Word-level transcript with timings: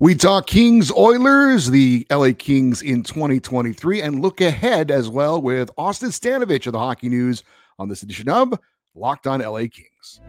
We 0.00 0.14
talk 0.14 0.46
Kings 0.46 0.92
Oilers, 0.92 1.70
the 1.70 2.06
LA 2.08 2.30
Kings 2.38 2.82
in 2.82 3.02
2023, 3.02 4.00
and 4.00 4.22
look 4.22 4.40
ahead 4.40 4.92
as 4.92 5.08
well 5.08 5.42
with 5.42 5.72
Austin 5.76 6.10
Stanovich 6.10 6.68
of 6.68 6.72
the 6.72 6.78
Hockey 6.78 7.08
News 7.08 7.42
on 7.80 7.88
this 7.88 8.04
edition 8.04 8.28
of 8.28 8.56
Locked 8.94 9.26
On 9.26 9.40
LA 9.40 9.64
Kings. 9.66 10.20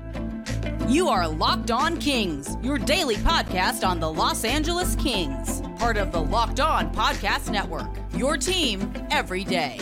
You 0.87 1.07
are 1.07 1.27
Locked 1.27 1.69
On 1.69 1.99
Kings, 1.99 2.57
your 2.63 2.79
daily 2.79 3.17
podcast 3.17 3.87
on 3.87 3.99
the 3.99 4.11
Los 4.11 4.43
Angeles 4.43 4.95
Kings, 4.95 5.61
part 5.77 5.97
of 5.97 6.11
the 6.11 6.21
Locked 6.21 6.59
On 6.59 6.91
Podcast 6.91 7.51
Network. 7.51 7.95
Your 8.17 8.37
team 8.37 8.91
every 9.11 9.43
day. 9.43 9.77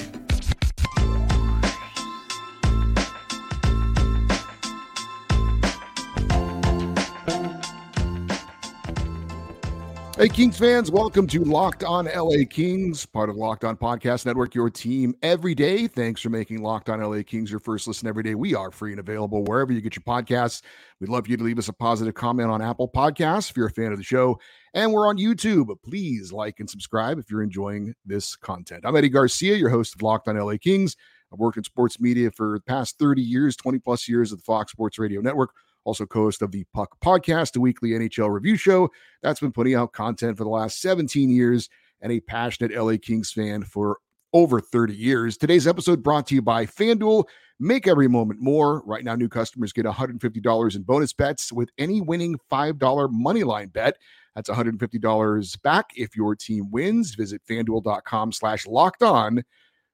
Hey, 10.18 10.29
Kings 10.29 10.57
fans, 10.57 10.89
welcome 10.89 11.27
to 11.27 11.44
Locked 11.44 11.84
On 11.84 12.05
LA 12.05 12.44
Kings, 12.49 13.05
part 13.05 13.30
of 13.30 13.35
Locked 13.35 13.63
On 13.63 13.77
Podcast 13.77 14.26
Network, 14.26 14.55
your 14.55 14.67
team 14.67 15.13
every 15.21 15.53
day. 15.53 15.85
Thanks 15.85 16.21
for 16.21 16.31
making 16.31 16.63
Locked 16.63 16.90
On 16.90 16.99
LA 16.99 17.21
Kings 17.21 17.52
your 17.52 17.59
first 17.59 17.88
listen 17.88 18.07
every 18.07 18.23
day. 18.23 18.34
We 18.34 18.55
are 18.55 18.71
free 18.71 18.90
and 18.90 18.99
available 18.99 19.43
wherever 19.43 19.71
you 19.71 19.80
get 19.80 19.95
your 19.95 20.02
podcasts. 20.02 20.63
We'd 20.99 21.12
love 21.12 21.27
you 21.27 21.38
to 21.38 21.43
leave 21.43 21.59
us 21.59 21.67
a 21.67 21.73
positive 21.73 22.16
comment 22.16 22.49
on 22.49 22.63
Apple 22.63 22.90
Podcasts 22.90 23.52
if 23.52 23.57
you're 23.57 23.67
a 23.67 23.71
fan 23.71 23.91
of 23.91 23.99
the 23.99 24.03
show. 24.03 24.40
And 24.73 24.91
we're 24.91 25.07
on 25.07 25.20
YouTube. 25.20 25.67
Please 25.84 26.31
like 26.31 26.59
and 26.59 26.68
subscribe 26.68 27.20
if 27.20 27.29
you're 27.29 27.43
enjoying 27.43 27.93
this 28.04 28.35
content. 28.35 28.85
I'm 28.88 28.95
Eddie 28.95 29.09
Garcia, 29.09 29.55
your 29.55 29.70
host 29.70 29.93
of 29.93 30.02
Locked 30.02 30.27
On 30.29 30.35
LA 30.35 30.57
Kings. 30.59 30.95
I've 31.31 31.38
worked 31.38 31.57
in 31.57 31.63
sports 31.63 31.99
media 31.99 32.31
for 32.31 32.57
the 32.57 32.63
past 32.63 32.98
30 32.98 33.21
years, 33.21 33.55
20 33.55 33.77
plus 33.77 34.09
years 34.09 34.34
at 34.34 34.40
the 34.40 34.43
Fox 34.43 34.71
Sports 34.71 34.98
Radio 34.98 35.21
Network 35.21 35.52
also 35.88 36.05
co-host 36.05 36.41
of 36.41 36.52
the 36.52 36.66
Puck 36.73 37.00
Podcast, 37.00 37.55
a 37.55 37.62
weekly 37.62 37.91
NHL 37.91 38.30
review 38.30 38.58
show 38.58 38.90
that's 39.22 39.40
been 39.40 39.54
putting 39.54 39.73
out 39.73 39.94
content 39.94 40.38
for 40.38 40.44
the 40.44 40.50
last 40.50 40.82
17 40.82 41.30
years, 41.30 41.70
and 42.02 42.12
a 42.12 42.20
passionate 42.20 42.77
LA 42.77 42.98
Kings 43.02 43.32
fan 43.32 43.63
for 43.63 43.98
over 44.34 44.60
30 44.60 44.94
years. 44.94 45.38
Today's 45.38 45.66
episode 45.66 46.04
brought 46.04 46.27
to 46.27 46.35
you 46.35 46.41
by 46.41 46.66
FanDuel. 46.66 47.24
Make 47.60 47.88
every 47.88 48.10
moment 48.10 48.41
more. 48.41 48.84
Right 48.85 49.04
now, 49.04 49.16
new 49.16 49.29
customers 49.29 49.71
get 49.71 49.85
$150 49.85 50.76
in 50.76 50.82
bonus 50.84 51.13
bets 51.13 51.54
with 51.54 51.70
any 51.77 52.01
winning 52.01 52.35
$5 52.51 53.10
money 53.12 53.44
line 53.44 53.70
bet. 53.70 53.98
That's 54.35 54.49
$150 54.49 55.62
back 55.62 55.85
if 55.96 56.16
your 56.18 56.35
team 56.35 56.70
wins. 56.70 57.16
Visit 57.16 57.41
fanduel.com 57.49 58.34
slash 58.34 58.68
locked 58.68 59.01
on 59.01 59.41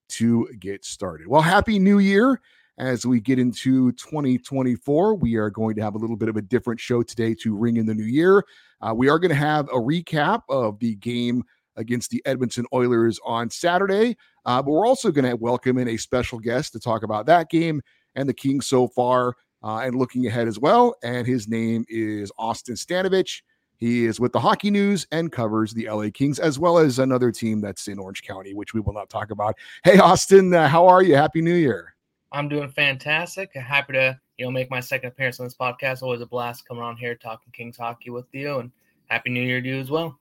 to 0.09 0.50
get 0.59 0.83
started. 0.83 1.28
Well, 1.28 1.41
happy 1.41 1.78
new 1.78 2.00
year 2.00 2.41
as 2.77 3.05
we 3.05 3.19
get 3.19 3.39
into 3.39 3.91
2024. 3.93 5.16
We 5.16 5.35
are 5.35 5.49
going 5.49 5.75
to 5.75 5.81
have 5.81 5.95
a 5.95 5.97
little 5.97 6.16
bit 6.16 6.29
of 6.29 6.38
a 6.38 6.41
different 6.41 6.79
show 6.79 7.03
today 7.03 7.35
to 7.35 7.55
ring 7.55 7.77
in 7.77 7.85
the 7.85 7.93
new 7.93 8.03
year. 8.03 8.43
Uh, 8.81 8.93
we 8.95 9.09
are 9.09 9.19
going 9.19 9.29
to 9.29 9.35
have 9.35 9.67
a 9.69 9.77
recap 9.77 10.41
of 10.49 10.79
the 10.79 10.95
game 10.95 11.44
against 11.75 12.11
the 12.11 12.21
Edmonton 12.25 12.66
Oilers 12.73 13.19
on 13.25 13.49
Saturday, 13.49 14.16
uh, 14.45 14.61
but 14.61 14.71
we're 14.71 14.88
also 14.88 15.11
going 15.11 15.29
to 15.29 15.35
welcome 15.35 15.77
in 15.77 15.88
a 15.88 15.97
special 15.97 16.39
guest 16.39 16.73
to 16.73 16.79
talk 16.79 17.03
about 17.03 17.25
that 17.25 17.49
game 17.49 17.81
and 18.16 18.27
the 18.27 18.33
Kings 18.33 18.67
so 18.67 18.88
far 18.88 19.35
uh, 19.63 19.79
and 19.79 19.95
looking 19.95 20.27
ahead 20.27 20.47
as 20.47 20.59
well. 20.59 20.95
And 21.03 21.25
his 21.25 21.47
name 21.47 21.85
is 21.89 22.31
Austin 22.38 22.75
Stanovich. 22.75 23.41
He 23.77 24.05
is 24.05 24.19
with 24.19 24.31
the 24.31 24.39
Hockey 24.39 24.71
News 24.71 25.07
and 25.11 25.31
covers 25.31 25.73
the 25.73 25.89
LA 25.89 26.09
Kings 26.13 26.39
as 26.39 26.59
well 26.59 26.77
as 26.77 26.99
another 26.99 27.31
team 27.31 27.59
that's 27.59 27.88
in 27.88 27.99
Orange 27.99 28.21
County, 28.21 28.53
which 28.53 28.73
we 28.73 28.79
will 28.79 28.94
not 28.94 29.09
talk 29.09 29.31
about. 29.31 29.55
Hey, 29.83 29.97
Austin, 29.97 30.53
uh, 30.53 30.67
how 30.67 30.88
are 30.88 31.03
you? 31.03 31.16
Happy 31.16 31.41
New 31.41 31.55
Year. 31.55 31.92
I'm 32.33 32.49
doing 32.49 32.69
fantastic. 32.69 33.53
Happy 33.53 33.93
to 33.93 34.19
you 34.37 34.45
know 34.45 34.51
make 34.51 34.69
my 34.71 34.79
second 34.79 35.09
appearance 35.09 35.39
on 35.39 35.45
this 35.45 35.55
podcast. 35.55 36.01
Always 36.01 36.21
a 36.21 36.25
blast 36.25 36.67
coming 36.67 36.83
on 36.83 36.97
here 36.97 37.15
talking 37.15 37.53
Kings 37.53 37.77
hockey 37.77 38.09
with 38.09 38.25
you, 38.33 38.57
and 38.57 38.71
happy 39.05 39.29
New 39.29 39.43
Year 39.43 39.61
to 39.61 39.67
you 39.67 39.79
as 39.79 39.91
well. 39.91 40.17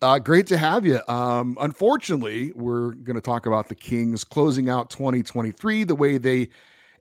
Uh, 0.00 0.18
great 0.18 0.46
to 0.46 0.56
have 0.56 0.86
you. 0.86 1.00
Um, 1.08 1.58
unfortunately, 1.60 2.52
we're 2.54 2.92
going 2.92 3.16
to 3.16 3.20
talk 3.20 3.46
about 3.46 3.68
the 3.68 3.74
Kings 3.74 4.22
closing 4.22 4.70
out 4.70 4.88
2023 4.90 5.84
the 5.84 5.94
way 5.94 6.16
they 6.16 6.48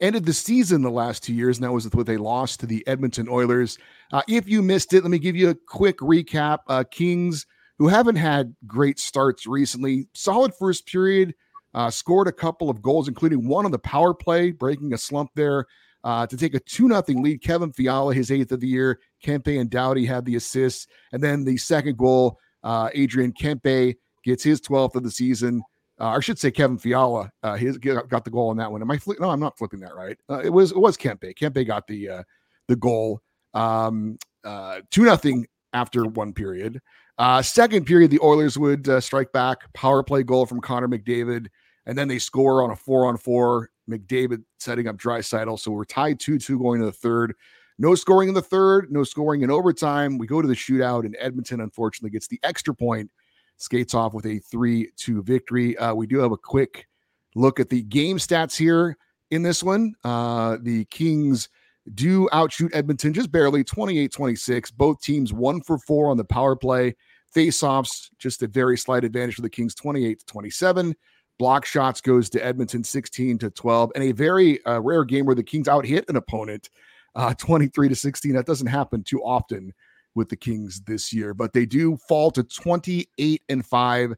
ended 0.01 0.25
the 0.25 0.33
season 0.33 0.81
the 0.81 0.89
last 0.89 1.23
two 1.23 1.33
years, 1.33 1.57
and 1.57 1.63
that 1.63 1.71
was 1.71 1.88
with 1.88 2.07
they 2.07 2.17
lost 2.17 2.59
to 2.61 2.65
the 2.65 2.85
Edmonton 2.88 3.29
Oilers. 3.29 3.77
Uh, 4.11 4.23
if 4.27 4.49
you 4.49 4.63
missed 4.63 4.93
it, 4.93 5.03
let 5.03 5.11
me 5.11 5.19
give 5.19 5.35
you 5.35 5.49
a 5.49 5.55
quick 5.55 5.99
recap. 5.99 6.59
Uh, 6.67 6.83
Kings, 6.89 7.45
who 7.77 7.88
haven't 7.88 8.15
had 8.15 8.55
great 8.65 8.97
starts 8.97 9.45
recently, 9.45 10.07
solid 10.13 10.53
first 10.55 10.88
period 10.88 11.35
uh, 11.74 11.90
scored 11.90 12.28
a 12.28 12.31
couple 12.31 12.69
of 12.69 12.81
goals, 12.81 13.07
including 13.07 13.47
one 13.47 13.66
on 13.66 13.72
the 13.72 13.80
power 13.80 14.13
play, 14.13 14.52
breaking 14.52 14.94
a 14.94 14.97
slump 14.97 15.31
there 15.35 15.66
uh, 16.03 16.25
to 16.28 16.38
take 16.38 16.53
a 16.53 16.59
2 16.59 16.88
0 16.88 17.03
lead. 17.07 17.41
Kevin 17.41 17.72
Fiala, 17.72 18.13
his 18.13 18.31
eighth 18.31 18.52
of 18.52 18.59
the 18.59 18.68
year. 18.68 19.00
Kempe 19.24 19.59
and 19.59 19.69
Doughty 19.69 20.06
had 20.06 20.25
the 20.25 20.35
assists. 20.35 20.88
And 21.12 21.22
then 21.22 21.44
the 21.44 21.57
second 21.57 21.97
goal, 21.97 22.40
uh, 22.63 22.90
Adrian 22.94 23.34
Kempe 23.34 23.96
gets 24.24 24.44
his 24.44 24.62
12th 24.62 24.96
of 24.96 25.03
the 25.03 25.12
season. 25.12 25.62
Uh, 26.00 26.09
I 26.09 26.19
should 26.22 26.40
say 26.40 26.52
Kevin 26.52 26.78
Fiala. 26.78 27.30
Uh, 27.44 27.56
his 27.56 27.78
got 27.78 28.24
the 28.24 28.31
goal 28.31 28.50
on 28.50 28.57
that 28.57 28.72
one. 28.72 28.81
Am 28.81 28.90
I? 28.90 28.97
Fli- 28.97 29.19
no, 29.19 29.30
I'm 29.30 29.40
not 29.40 29.57
flipping 29.57 29.81
that 29.81 29.96
right. 29.96 30.18
Uh, 30.30 30.40
it 30.40 30.50
was 30.50 30.72
it 30.72 30.78
was 30.78 30.96
Kempe. 30.96 31.36
Kempe 31.36 31.68
got 31.68 31.88
the 31.88 32.09
uh, 32.09 32.24
the 32.69 32.78
goal. 32.78 33.22
Um, 33.53 34.18
uh, 34.46 34.80
two 34.91 35.03
nothing 35.03 35.46
after 35.74 36.06
one 36.06 36.34
period. 36.34 36.81
Uh, 37.19 37.41
second 37.41 37.85
period, 37.85 38.09
the 38.09 38.19
Oilers 38.22 38.57
would 38.57 38.88
uh, 38.88 39.02
strike 39.02 39.31
back, 39.34 39.72
power 39.74 40.02
play 40.02 40.24
goal 40.24 40.46
from 40.46 40.62
Connor 40.62 40.88
McDavid, 40.88 41.47
and 41.85 41.97
then 41.97 42.07
they 42.07 42.18
score 42.18 42.63
on 42.63 42.72
a 42.72 42.75
four 42.75 43.06
on 43.06 43.18
four. 43.18 43.69
McDavid 43.90 44.44
setting 44.59 44.88
up 44.88 44.96
Draisaitl. 44.97 45.59
So 45.59 45.72
we're 45.72 45.84
tied 45.84 46.19
2 46.19 46.40
2 46.40 46.59
going 46.59 46.80
to 46.80 46.85
the 46.85 46.91
third. 46.91 47.34
No 47.78 47.96
scoring 47.96 48.30
in 48.30 48.35
the 48.35 48.41
third, 48.41 48.91
no 48.91 49.03
scoring 49.03 49.41
in 49.41 49.52
overtime. 49.52 50.18
We 50.18 50.28
go 50.28 50.41
to 50.41 50.47
the 50.47 50.53
shootout, 50.53 51.06
and 51.06 51.16
Edmonton 51.19 51.62
unfortunately 51.62 52.12
gets 52.12 52.28
the 52.28 52.40
extra 52.44 52.74
point, 52.74 53.09
skates 53.57 53.94
off 53.94 54.13
with 54.13 54.25
a 54.25 54.40
3 54.40 54.90
2 54.96 55.24
victory. 55.24 55.78
Uh, 55.78 55.94
we 55.94 56.07
do 56.07 56.19
have 56.19 56.31
a 56.31 56.38
quick 56.38 56.88
look 57.36 57.59
at 57.59 57.69
the 57.69 57.81
game 57.84 58.18
stats 58.18 58.56
here 58.56 58.97
in 59.31 59.44
this 59.44 59.62
one. 59.62 59.94
Uh, 60.06 60.57
the 60.62 60.86
Kings 60.86 61.50
do 61.96 62.30
outshoot 62.31 62.74
Edmonton 62.74 63.13
just 63.13 63.31
barely 63.31 63.63
28 63.63 64.12
26. 64.12 64.72
Both 64.72 65.01
teams 65.01 65.34
one 65.34 65.62
for 65.62 65.78
four 65.80 66.09
on 66.09 66.18
the 66.18 66.25
power 66.25 66.56
play. 66.56 66.96
Faceoffs, 67.35 68.09
just 68.17 68.44
a 68.44 68.47
very 68.47 68.78
slight 68.78 69.03
advantage 69.03 69.35
for 69.35 69.41
the 69.41 69.50
Kings, 69.50 69.75
28 69.75 70.19
to 70.19 70.25
27. 70.25 70.95
Block 71.38 71.66
shots 71.66 72.01
goes 72.01 72.29
to 72.31 72.45
Edmonton 72.45 72.84
16 72.84 73.38
to 73.40 73.50
12. 73.50 73.91
And 73.95 74.03
a 74.03 74.12
very 74.12 74.63
uh, 74.66 74.79
rare 74.79 75.06
game 75.06 75.25
where 75.25 75.35
the 75.35 75.44
Kings 75.44 75.68
out 75.68 75.85
hit 75.85 76.06
an 76.09 76.16
opponent 76.16 76.69
uh, 77.16 77.34
23 77.35 77.89
to 77.89 77.95
16. 77.95 78.34
That 78.34 78.45
doesn't 78.45 78.68
happen 78.68 79.03
too 79.03 79.22
often 79.23 79.73
with 80.16 80.29
the 80.29 80.35
Kings 80.35 80.81
this 80.81 81.13
year, 81.13 81.34
but 81.34 81.53
they 81.53 81.66
do 81.66 81.97
fall 82.07 82.31
to 82.31 82.44
28 82.44 83.41
and 83.47 83.66
5, 83.66 84.13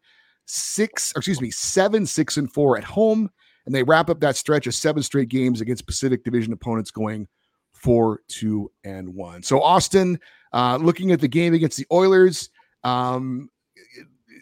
six, 0.46 1.14
excuse 1.16 1.42
me, 1.42 1.52
seven, 1.52 2.06
six, 2.06 2.38
and 2.38 2.52
four 2.52 2.78
at 2.78 2.84
home. 2.84 3.30
And 3.66 3.76
they 3.76 3.84
wrap 3.84 4.10
up 4.10 4.20
that 4.22 4.36
stretch 4.36 4.68
of 4.68 4.74
seven 4.74 5.04
straight 5.04 5.30
games 5.30 5.62
against 5.62 5.86
Pacific 5.86 6.24
Division 6.24 6.52
opponents 6.54 6.92
going 6.92 7.28
four, 7.74 8.22
two, 8.28 8.72
and 8.84 9.14
one. 9.14 9.44
So, 9.44 9.62
Austin, 9.62 10.20
uh, 10.54 10.78
looking 10.82 11.12
at 11.12 11.22
the 11.22 11.28
game 11.28 11.54
against 11.54 11.78
the 11.78 11.86
Oilers, 11.92 12.50
um, 12.84 13.50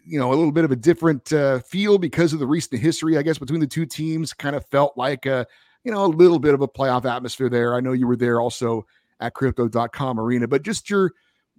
you 0.06 0.20
know, 0.20 0.30
a 0.30 0.36
little 0.36 0.52
bit 0.52 0.66
of 0.66 0.72
a 0.72 0.76
different 0.76 1.32
uh, 1.32 1.60
feel 1.60 1.98
because 1.98 2.34
of 2.34 2.40
the 2.40 2.48
recent 2.48 2.82
history, 2.82 3.18
I 3.18 3.22
guess, 3.22 3.38
between 3.38 3.60
the 3.60 3.68
two 3.68 3.86
teams. 3.86 4.34
Kind 4.34 4.56
of 4.56 4.66
felt 4.68 4.98
like 4.98 5.26
a, 5.26 5.46
you 5.84 5.92
know, 5.92 6.06
a 6.06 6.08
little 6.08 6.40
bit 6.40 6.54
of 6.54 6.62
a 6.62 6.68
playoff 6.68 7.06
atmosphere 7.06 7.50
there. 7.50 7.76
I 7.76 7.80
know 7.80 7.92
you 7.92 8.08
were 8.08 8.16
there 8.16 8.42
also 8.42 8.86
at 9.20 9.34
crypto.com 9.34 10.20
arena, 10.20 10.48
but 10.48 10.64
just 10.64 10.90
your 10.90 11.12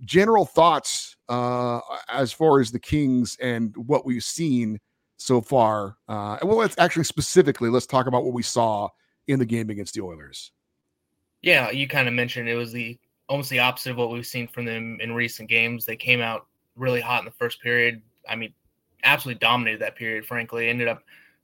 general 0.04 0.46
thoughts 0.46 1.16
uh, 1.28 1.80
as 2.08 2.32
far 2.32 2.60
as 2.60 2.70
the 2.70 2.80
Kings 2.80 3.36
and 3.40 3.76
what 3.76 4.04
we've 4.04 4.24
seen 4.24 4.78
so 5.18 5.40
far. 5.40 5.96
Uh, 6.08 6.38
well, 6.42 6.56
let's 6.56 6.76
actually 6.78 7.04
specifically 7.04 7.68
let's 7.68 7.86
talk 7.86 8.06
about 8.06 8.24
what 8.24 8.32
we 8.34 8.42
saw 8.42 8.88
in 9.28 9.38
the 9.38 9.46
game 9.46 9.70
against 9.70 9.94
the 9.94 10.00
Oilers. 10.00 10.52
Yeah, 11.42 11.70
you 11.70 11.86
kind 11.86 12.08
of 12.08 12.14
mentioned 12.14 12.48
it 12.48 12.56
was 12.56 12.72
the 12.72 12.98
almost 13.28 13.50
the 13.50 13.60
opposite 13.60 13.90
of 13.90 13.96
what 13.96 14.10
we've 14.10 14.26
seen 14.26 14.48
from 14.48 14.64
them 14.64 14.98
in 15.00 15.12
recent 15.12 15.48
games. 15.48 15.86
They 15.86 15.96
came 15.96 16.20
out 16.20 16.46
really 16.80 17.00
hot 17.00 17.20
in 17.20 17.24
the 17.24 17.30
first 17.32 17.62
period. 17.62 18.02
I 18.28 18.36
mean, 18.36 18.54
absolutely 19.04 19.38
dominated 19.38 19.80
that 19.82 19.96
period. 19.96 20.26
Frankly, 20.26 20.68
ended 20.68 20.88
up 20.88 21.02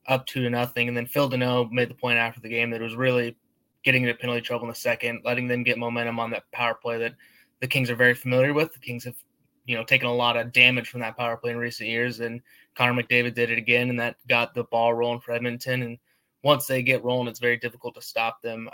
up 0.08 0.26
two 0.26 0.42
to 0.42 0.50
nothing, 0.50 0.88
and 0.88 0.96
then 0.96 1.06
Phil 1.06 1.28
Danault 1.28 1.70
made 1.72 1.90
the 1.90 1.94
point 1.94 2.18
after 2.18 2.40
the 2.40 2.48
game 2.48 2.70
that 2.70 2.80
it 2.80 2.84
was 2.84 2.94
really 2.96 3.36
getting 3.84 4.02
into 4.02 4.14
penalty 4.14 4.40
trouble 4.40 4.64
in 4.64 4.68
the 4.68 4.74
second, 4.74 5.20
letting 5.24 5.48
them 5.48 5.62
get 5.62 5.78
momentum 5.78 6.18
on 6.18 6.30
that 6.30 6.50
power 6.52 6.74
play 6.74 6.98
that 6.98 7.14
the 7.60 7.66
Kings 7.66 7.90
are 7.90 7.96
very 7.96 8.14
familiar 8.14 8.52
with. 8.52 8.72
The 8.72 8.78
Kings 8.78 9.04
have, 9.04 9.16
you 9.64 9.76
know, 9.76 9.84
taken 9.84 10.08
a 10.08 10.14
lot 10.14 10.36
of 10.36 10.52
damage 10.52 10.88
from 10.88 11.00
that 11.00 11.16
power 11.16 11.36
play 11.36 11.52
in 11.52 11.56
recent 11.56 11.88
years, 11.88 12.20
and 12.20 12.40
Connor 12.74 13.02
McDavid 13.02 13.34
did 13.34 13.50
it 13.50 13.58
again, 13.58 13.90
and 13.90 13.98
that 13.98 14.16
got 14.28 14.54
the 14.54 14.64
ball 14.64 14.94
rolling 14.94 15.20
for 15.20 15.32
Edmonton. 15.32 15.82
And 15.82 15.98
once 16.42 16.66
they 16.66 16.82
get 16.82 17.04
rolling, 17.04 17.28
it's 17.28 17.40
very 17.40 17.56
difficult 17.56 17.94
to 17.94 18.02
stop 18.02 18.42
them. 18.42 18.68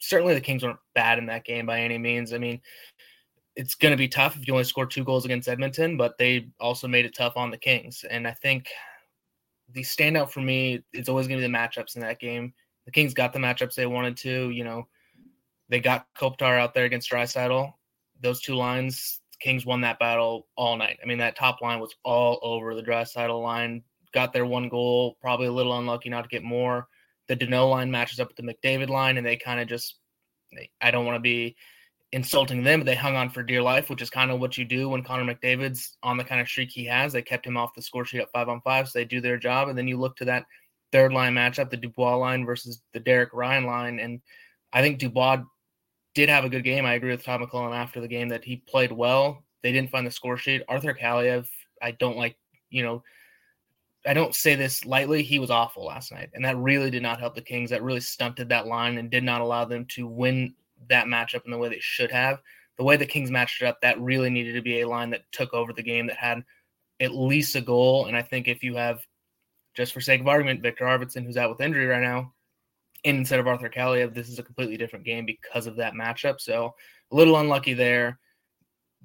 Certainly, 0.00 0.34
the 0.34 0.40
Kings 0.40 0.62
weren't 0.62 0.78
bad 0.94 1.18
in 1.18 1.26
that 1.26 1.44
game 1.44 1.66
by 1.66 1.80
any 1.80 1.96
means. 1.96 2.32
I 2.32 2.38
mean, 2.38 2.60
it's 3.56 3.74
going 3.74 3.92
to 3.92 3.96
be 3.96 4.08
tough 4.08 4.36
if 4.36 4.46
you 4.46 4.54
only 4.54 4.64
score 4.64 4.86
two 4.86 5.04
goals 5.04 5.24
against 5.24 5.48
Edmonton, 5.48 5.96
but 5.96 6.18
they 6.18 6.48
also 6.60 6.88
made 6.88 7.04
it 7.04 7.14
tough 7.14 7.36
on 7.36 7.50
the 7.50 7.58
Kings. 7.58 8.04
And 8.08 8.26
I 8.26 8.32
think 8.32 8.68
the 9.72 9.82
standout 9.82 10.30
for 10.30 10.40
me 10.40 10.82
is 10.92 11.08
always 11.08 11.28
going 11.28 11.40
to 11.40 11.46
be 11.46 11.52
the 11.52 11.58
matchups 11.58 11.94
in 11.94 12.02
that 12.02 12.20
game. 12.20 12.52
The 12.84 12.92
Kings 12.92 13.14
got 13.14 13.32
the 13.32 13.38
matchups 13.38 13.74
they 13.74 13.86
wanted 13.86 14.16
to. 14.18 14.50
You 14.50 14.64
know, 14.64 14.88
they 15.68 15.80
got 15.80 16.06
Kopitar 16.18 16.58
out 16.58 16.74
there 16.74 16.84
against 16.84 17.10
Draisaitl. 17.10 17.72
Those 18.20 18.40
two 18.40 18.54
lines 18.54 19.20
Kings 19.40 19.66
won 19.66 19.82
that 19.82 19.98
battle 19.98 20.46
all 20.56 20.76
night. 20.76 20.98
I 21.02 21.06
mean, 21.06 21.18
that 21.18 21.36
top 21.36 21.60
line 21.60 21.78
was 21.80 21.94
all 22.02 22.38
over 22.42 22.74
the 22.74 22.82
Draisaitl 22.82 23.42
line. 23.42 23.82
Got 24.12 24.32
their 24.32 24.46
one 24.46 24.68
goal, 24.68 25.16
probably 25.20 25.48
a 25.48 25.52
little 25.52 25.76
unlucky 25.76 26.08
not 26.08 26.22
to 26.22 26.28
get 26.28 26.42
more. 26.42 26.88
The 27.28 27.36
Danault 27.36 27.70
line 27.70 27.90
matches 27.90 28.20
up 28.20 28.28
with 28.28 28.36
the 28.36 28.42
McDavid 28.42 28.88
line, 28.88 29.16
and 29.16 29.26
they 29.26 29.36
kind 29.36 29.60
of 29.60 29.68
just, 29.68 29.96
I 30.80 30.90
don't 30.90 31.04
want 31.04 31.16
to 31.16 31.20
be 31.20 31.56
insulting 32.14 32.62
them, 32.62 32.80
but 32.80 32.86
they 32.86 32.94
hung 32.94 33.16
on 33.16 33.28
for 33.28 33.42
dear 33.42 33.60
life, 33.60 33.90
which 33.90 34.00
is 34.00 34.08
kind 34.08 34.30
of 34.30 34.38
what 34.38 34.56
you 34.56 34.64
do 34.64 34.88
when 34.88 35.02
Connor 35.02 35.34
McDavid's 35.34 35.96
on 36.00 36.16
the 36.16 36.22
kind 36.22 36.40
of 36.40 36.46
streak 36.46 36.70
he 36.70 36.84
has. 36.84 37.12
They 37.12 37.22
kept 37.22 37.44
him 37.44 37.56
off 37.56 37.74
the 37.74 37.82
score 37.82 38.04
sheet 38.04 38.20
at 38.20 38.30
five 38.30 38.48
on 38.48 38.60
five, 38.60 38.88
so 38.88 38.98
they 38.98 39.04
do 39.04 39.20
their 39.20 39.36
job. 39.36 39.68
And 39.68 39.76
then 39.76 39.88
you 39.88 39.98
look 39.98 40.16
to 40.18 40.24
that 40.26 40.46
third 40.92 41.12
line 41.12 41.34
matchup, 41.34 41.70
the 41.70 41.76
Dubois 41.76 42.14
line 42.14 42.46
versus 42.46 42.80
the 42.92 43.00
Derek 43.00 43.30
Ryan 43.32 43.66
line. 43.66 43.98
And 43.98 44.20
I 44.72 44.80
think 44.80 45.00
Dubois 45.00 45.42
did 46.14 46.28
have 46.28 46.44
a 46.44 46.48
good 46.48 46.62
game. 46.62 46.86
I 46.86 46.94
agree 46.94 47.10
with 47.10 47.24
Todd 47.24 47.40
McLellan 47.40 47.74
after 47.74 48.00
the 48.00 48.06
game 48.06 48.28
that 48.28 48.44
he 48.44 48.56
played 48.56 48.92
well. 48.92 49.42
They 49.64 49.72
didn't 49.72 49.90
find 49.90 50.06
the 50.06 50.12
score 50.12 50.36
sheet. 50.36 50.62
Arthur 50.68 50.94
Kaliyev, 50.94 51.48
I 51.82 51.90
don't 51.90 52.16
like, 52.16 52.36
you 52.70 52.84
know, 52.84 53.02
I 54.06 54.14
don't 54.14 54.34
say 54.34 54.54
this 54.54 54.86
lightly. 54.86 55.24
He 55.24 55.40
was 55.40 55.50
awful 55.50 55.86
last 55.86 56.12
night, 56.12 56.30
and 56.34 56.44
that 56.44 56.58
really 56.58 56.90
did 56.90 57.02
not 57.02 57.18
help 57.18 57.34
the 57.34 57.40
Kings. 57.40 57.70
That 57.70 57.82
really 57.82 58.00
stunted 58.00 58.50
that 58.50 58.66
line 58.66 58.98
and 58.98 59.10
did 59.10 59.24
not 59.24 59.40
allow 59.40 59.64
them 59.64 59.86
to 59.92 60.06
win 60.06 60.54
that 60.88 61.06
matchup 61.06 61.44
in 61.44 61.50
the 61.50 61.58
way 61.58 61.68
they 61.68 61.80
should 61.80 62.10
have. 62.10 62.40
The 62.76 62.84
way 62.84 62.96
the 62.96 63.06
Kings 63.06 63.30
matched 63.30 63.62
it 63.62 63.66
up, 63.66 63.80
that 63.82 64.00
really 64.00 64.30
needed 64.30 64.54
to 64.54 64.62
be 64.62 64.80
a 64.80 64.88
line 64.88 65.10
that 65.10 65.30
took 65.32 65.54
over 65.54 65.72
the 65.72 65.82
game 65.82 66.06
that 66.08 66.16
had 66.16 66.42
at 67.00 67.14
least 67.14 67.56
a 67.56 67.60
goal. 67.60 68.06
And 68.06 68.16
I 68.16 68.22
think 68.22 68.48
if 68.48 68.62
you 68.64 68.74
have, 68.76 69.00
just 69.74 69.92
for 69.92 70.00
sake 70.00 70.20
of 70.20 70.28
argument, 70.28 70.62
Viktor 70.62 70.84
Arvidsson, 70.84 71.24
who's 71.24 71.36
out 71.36 71.50
with 71.50 71.60
injury 71.60 71.86
right 71.86 72.02
now, 72.02 72.32
and 73.04 73.18
instead 73.18 73.38
of 73.38 73.46
Arthur 73.46 73.68
Kaliyev, 73.68 74.14
this 74.14 74.28
is 74.28 74.38
a 74.38 74.42
completely 74.42 74.76
different 74.76 75.04
game 75.04 75.26
because 75.26 75.66
of 75.66 75.76
that 75.76 75.94
matchup. 75.94 76.40
So 76.40 76.74
a 77.12 77.14
little 77.14 77.38
unlucky 77.38 77.74
there. 77.74 78.18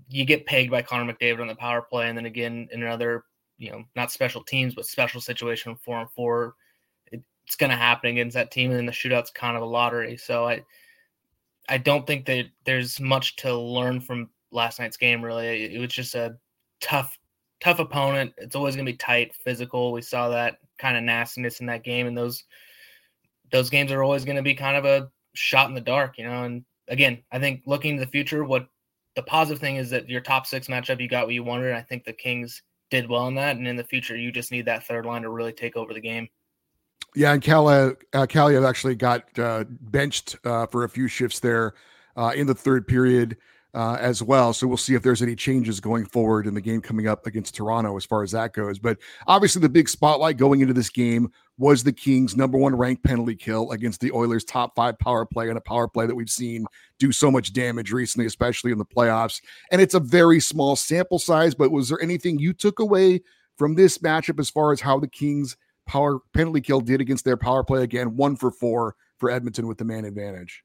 You 0.07 0.25
get 0.25 0.45
pegged 0.45 0.71
by 0.71 0.81
Connor 0.81 1.13
McDavid 1.13 1.41
on 1.41 1.47
the 1.47 1.55
power 1.55 1.81
play, 1.81 2.07
and 2.07 2.17
then 2.17 2.25
again 2.25 2.69
in 2.71 2.81
another, 2.81 3.25
you 3.57 3.71
know, 3.71 3.83
not 3.95 4.11
special 4.11 4.43
teams, 4.43 4.73
but 4.73 4.85
special 4.85 5.19
situation 5.19 5.75
four 5.75 5.99
and 5.99 6.09
four. 6.11 6.55
It's 7.11 7.55
going 7.57 7.71
to 7.71 7.75
happen 7.75 8.11
against 8.11 8.35
that 8.35 8.51
team, 8.51 8.71
and 8.71 8.79
then 8.79 8.85
the 8.85 8.91
shootout's 8.91 9.31
kind 9.31 9.57
of 9.57 9.63
a 9.63 9.65
lottery. 9.65 10.17
So 10.17 10.47
I, 10.47 10.63
I 11.69 11.77
don't 11.77 12.05
think 12.07 12.25
that 12.25 12.47
there's 12.65 12.99
much 12.99 13.35
to 13.37 13.55
learn 13.55 14.01
from 14.01 14.29
last 14.51 14.79
night's 14.79 14.97
game. 14.97 15.23
Really, 15.23 15.73
it 15.75 15.79
was 15.79 15.93
just 15.93 16.15
a 16.15 16.35
tough, 16.81 17.17
tough 17.61 17.79
opponent. 17.79 18.33
It's 18.37 18.55
always 18.55 18.75
going 18.75 18.85
to 18.85 18.91
be 18.91 18.97
tight, 18.97 19.35
physical. 19.35 19.91
We 19.91 20.01
saw 20.01 20.29
that 20.29 20.57
kind 20.79 20.97
of 20.97 21.03
nastiness 21.03 21.59
in 21.59 21.67
that 21.67 21.83
game, 21.83 22.07
and 22.07 22.17
those 22.17 22.43
those 23.51 23.69
games 23.69 23.91
are 23.91 24.03
always 24.03 24.25
going 24.25 24.35
to 24.35 24.41
be 24.41 24.55
kind 24.55 24.77
of 24.77 24.85
a 24.85 25.09
shot 25.33 25.69
in 25.69 25.75
the 25.75 25.81
dark, 25.81 26.17
you 26.17 26.25
know. 26.25 26.43
And 26.43 26.65
again, 26.87 27.23
I 27.31 27.39
think 27.39 27.61
looking 27.65 27.97
to 27.97 28.05
the 28.05 28.11
future, 28.11 28.43
what 28.43 28.67
the 29.15 29.23
positive 29.23 29.61
thing 29.61 29.75
is 29.75 29.91
that 29.91 30.09
your 30.09 30.21
top 30.21 30.47
six 30.47 30.67
matchup, 30.67 30.99
you 30.99 31.07
got 31.07 31.25
what 31.25 31.35
you 31.35 31.43
wanted. 31.43 31.73
I 31.73 31.81
think 31.81 32.03
the 32.03 32.13
Kings 32.13 32.63
did 32.89 33.07
well 33.09 33.27
in 33.27 33.35
that, 33.35 33.57
and 33.57 33.67
in 33.67 33.75
the 33.75 33.83
future, 33.83 34.17
you 34.17 34.31
just 34.31 34.51
need 34.51 34.65
that 34.65 34.87
third 34.87 35.05
line 35.05 35.21
to 35.21 35.29
really 35.29 35.53
take 35.53 35.75
over 35.75 35.93
the 35.93 36.01
game. 36.01 36.29
Yeah, 37.15 37.33
and 37.33 37.41
Cal 37.41 37.67
uh, 37.67 37.93
Kaliyev 38.13 38.67
actually 38.67 38.95
got 38.95 39.37
uh, 39.39 39.65
benched 39.67 40.37
uh, 40.45 40.65
for 40.67 40.83
a 40.83 40.89
few 40.89 41.07
shifts 41.07 41.39
there 41.39 41.73
uh, 42.15 42.31
in 42.35 42.47
the 42.47 42.53
third 42.55 42.87
period 42.87 43.37
uh, 43.73 43.97
as 43.99 44.23
well. 44.23 44.53
So 44.53 44.67
we'll 44.67 44.77
see 44.77 44.95
if 44.95 45.03
there's 45.03 45.21
any 45.21 45.35
changes 45.35 45.79
going 45.79 46.05
forward 46.05 46.47
in 46.47 46.53
the 46.53 46.61
game 46.61 46.81
coming 46.81 47.07
up 47.07 47.27
against 47.27 47.55
Toronto 47.55 47.95
as 47.97 48.05
far 48.05 48.23
as 48.23 48.31
that 48.31 48.53
goes. 48.53 48.79
But 48.79 48.97
obviously, 49.27 49.61
the 49.61 49.69
big 49.69 49.89
spotlight 49.89 50.37
going 50.37 50.61
into 50.61 50.73
this 50.73 50.89
game 50.89 51.31
was 51.57 51.83
the 51.83 51.93
Kings' 51.93 52.37
number 52.37 52.57
one 52.57 52.75
ranked 52.75 53.03
penalty 53.03 53.35
kill 53.35 53.71
against 53.71 54.01
the 54.01 54.11
Oilers' 54.11 54.43
top 54.43 54.75
five 54.75 54.97
power 54.97 55.25
play 55.25 55.49
and 55.49 55.57
a 55.57 55.61
power 55.61 55.87
play 55.87 56.07
that 56.07 56.15
we've 56.15 56.29
seen 56.29 56.65
do 56.97 57.11
so 57.11 57.29
much 57.29 57.53
damage 57.53 57.91
recently, 57.91 58.25
especially 58.25 58.71
in 58.71 58.77
the 58.77 58.85
playoffs. 58.85 59.41
And 59.71 59.81
it's 59.81 59.93
a 59.93 59.99
very 59.99 60.39
small 60.39 60.75
sample 60.75 61.19
size. 61.19 61.53
But 61.53 61.71
was 61.71 61.89
there 61.89 62.01
anything 62.01 62.39
you 62.39 62.53
took 62.53 62.79
away 62.79 63.21
from 63.57 63.75
this 63.75 63.97
matchup 63.99 64.39
as 64.39 64.49
far 64.49 64.71
as 64.71 64.81
how 64.81 64.99
the 64.99 65.07
Kings? 65.07 65.57
Power 65.89 66.19
penalty 66.33 66.61
kill 66.61 66.81
did 66.81 67.01
against 67.01 67.25
their 67.25 67.35
power 67.35 67.63
play 67.63 67.81
again, 67.81 68.15
one 68.15 68.35
for 68.35 68.51
four 68.51 68.95
for 69.17 69.31
Edmonton 69.31 69.67
with 69.67 69.79
the 69.79 69.83
man 69.83 70.05
advantage. 70.05 70.63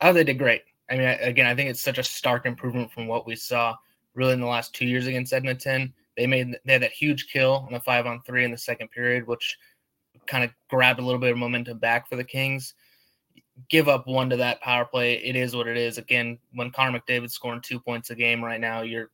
Oh, 0.00 0.12
they 0.12 0.22
did 0.22 0.38
great. 0.38 0.62
I 0.88 0.96
mean, 0.96 1.08
again, 1.20 1.46
I 1.46 1.54
think 1.56 1.68
it's 1.68 1.80
such 1.82 1.98
a 1.98 2.04
stark 2.04 2.46
improvement 2.46 2.92
from 2.92 3.08
what 3.08 3.26
we 3.26 3.34
saw 3.34 3.74
really 4.14 4.34
in 4.34 4.40
the 4.40 4.46
last 4.46 4.72
two 4.72 4.86
years 4.86 5.08
against 5.08 5.32
Edmonton. 5.32 5.92
They 6.16 6.28
made 6.28 6.56
they 6.64 6.74
had 6.74 6.82
that 6.82 6.92
huge 6.92 7.26
kill 7.28 7.64
on 7.66 7.72
the 7.72 7.80
five 7.80 8.06
on 8.06 8.22
three 8.22 8.44
in 8.44 8.52
the 8.52 8.58
second 8.58 8.92
period, 8.92 9.26
which 9.26 9.58
kind 10.26 10.44
of 10.44 10.50
grabbed 10.70 11.00
a 11.00 11.02
little 11.02 11.20
bit 11.20 11.32
of 11.32 11.38
momentum 11.38 11.78
back 11.78 12.08
for 12.08 12.14
the 12.14 12.22
Kings. 12.22 12.74
Give 13.68 13.88
up 13.88 14.06
one 14.06 14.30
to 14.30 14.36
that 14.36 14.60
power 14.60 14.84
play. 14.84 15.14
It 15.14 15.34
is 15.34 15.56
what 15.56 15.66
it 15.66 15.76
is. 15.76 15.98
Again, 15.98 16.38
when 16.52 16.70
Connor 16.70 17.00
McDavid's 17.00 17.34
scoring 17.34 17.62
two 17.62 17.80
points 17.80 18.10
a 18.10 18.14
game 18.14 18.44
right 18.44 18.60
now, 18.60 18.82
you're 18.82 19.10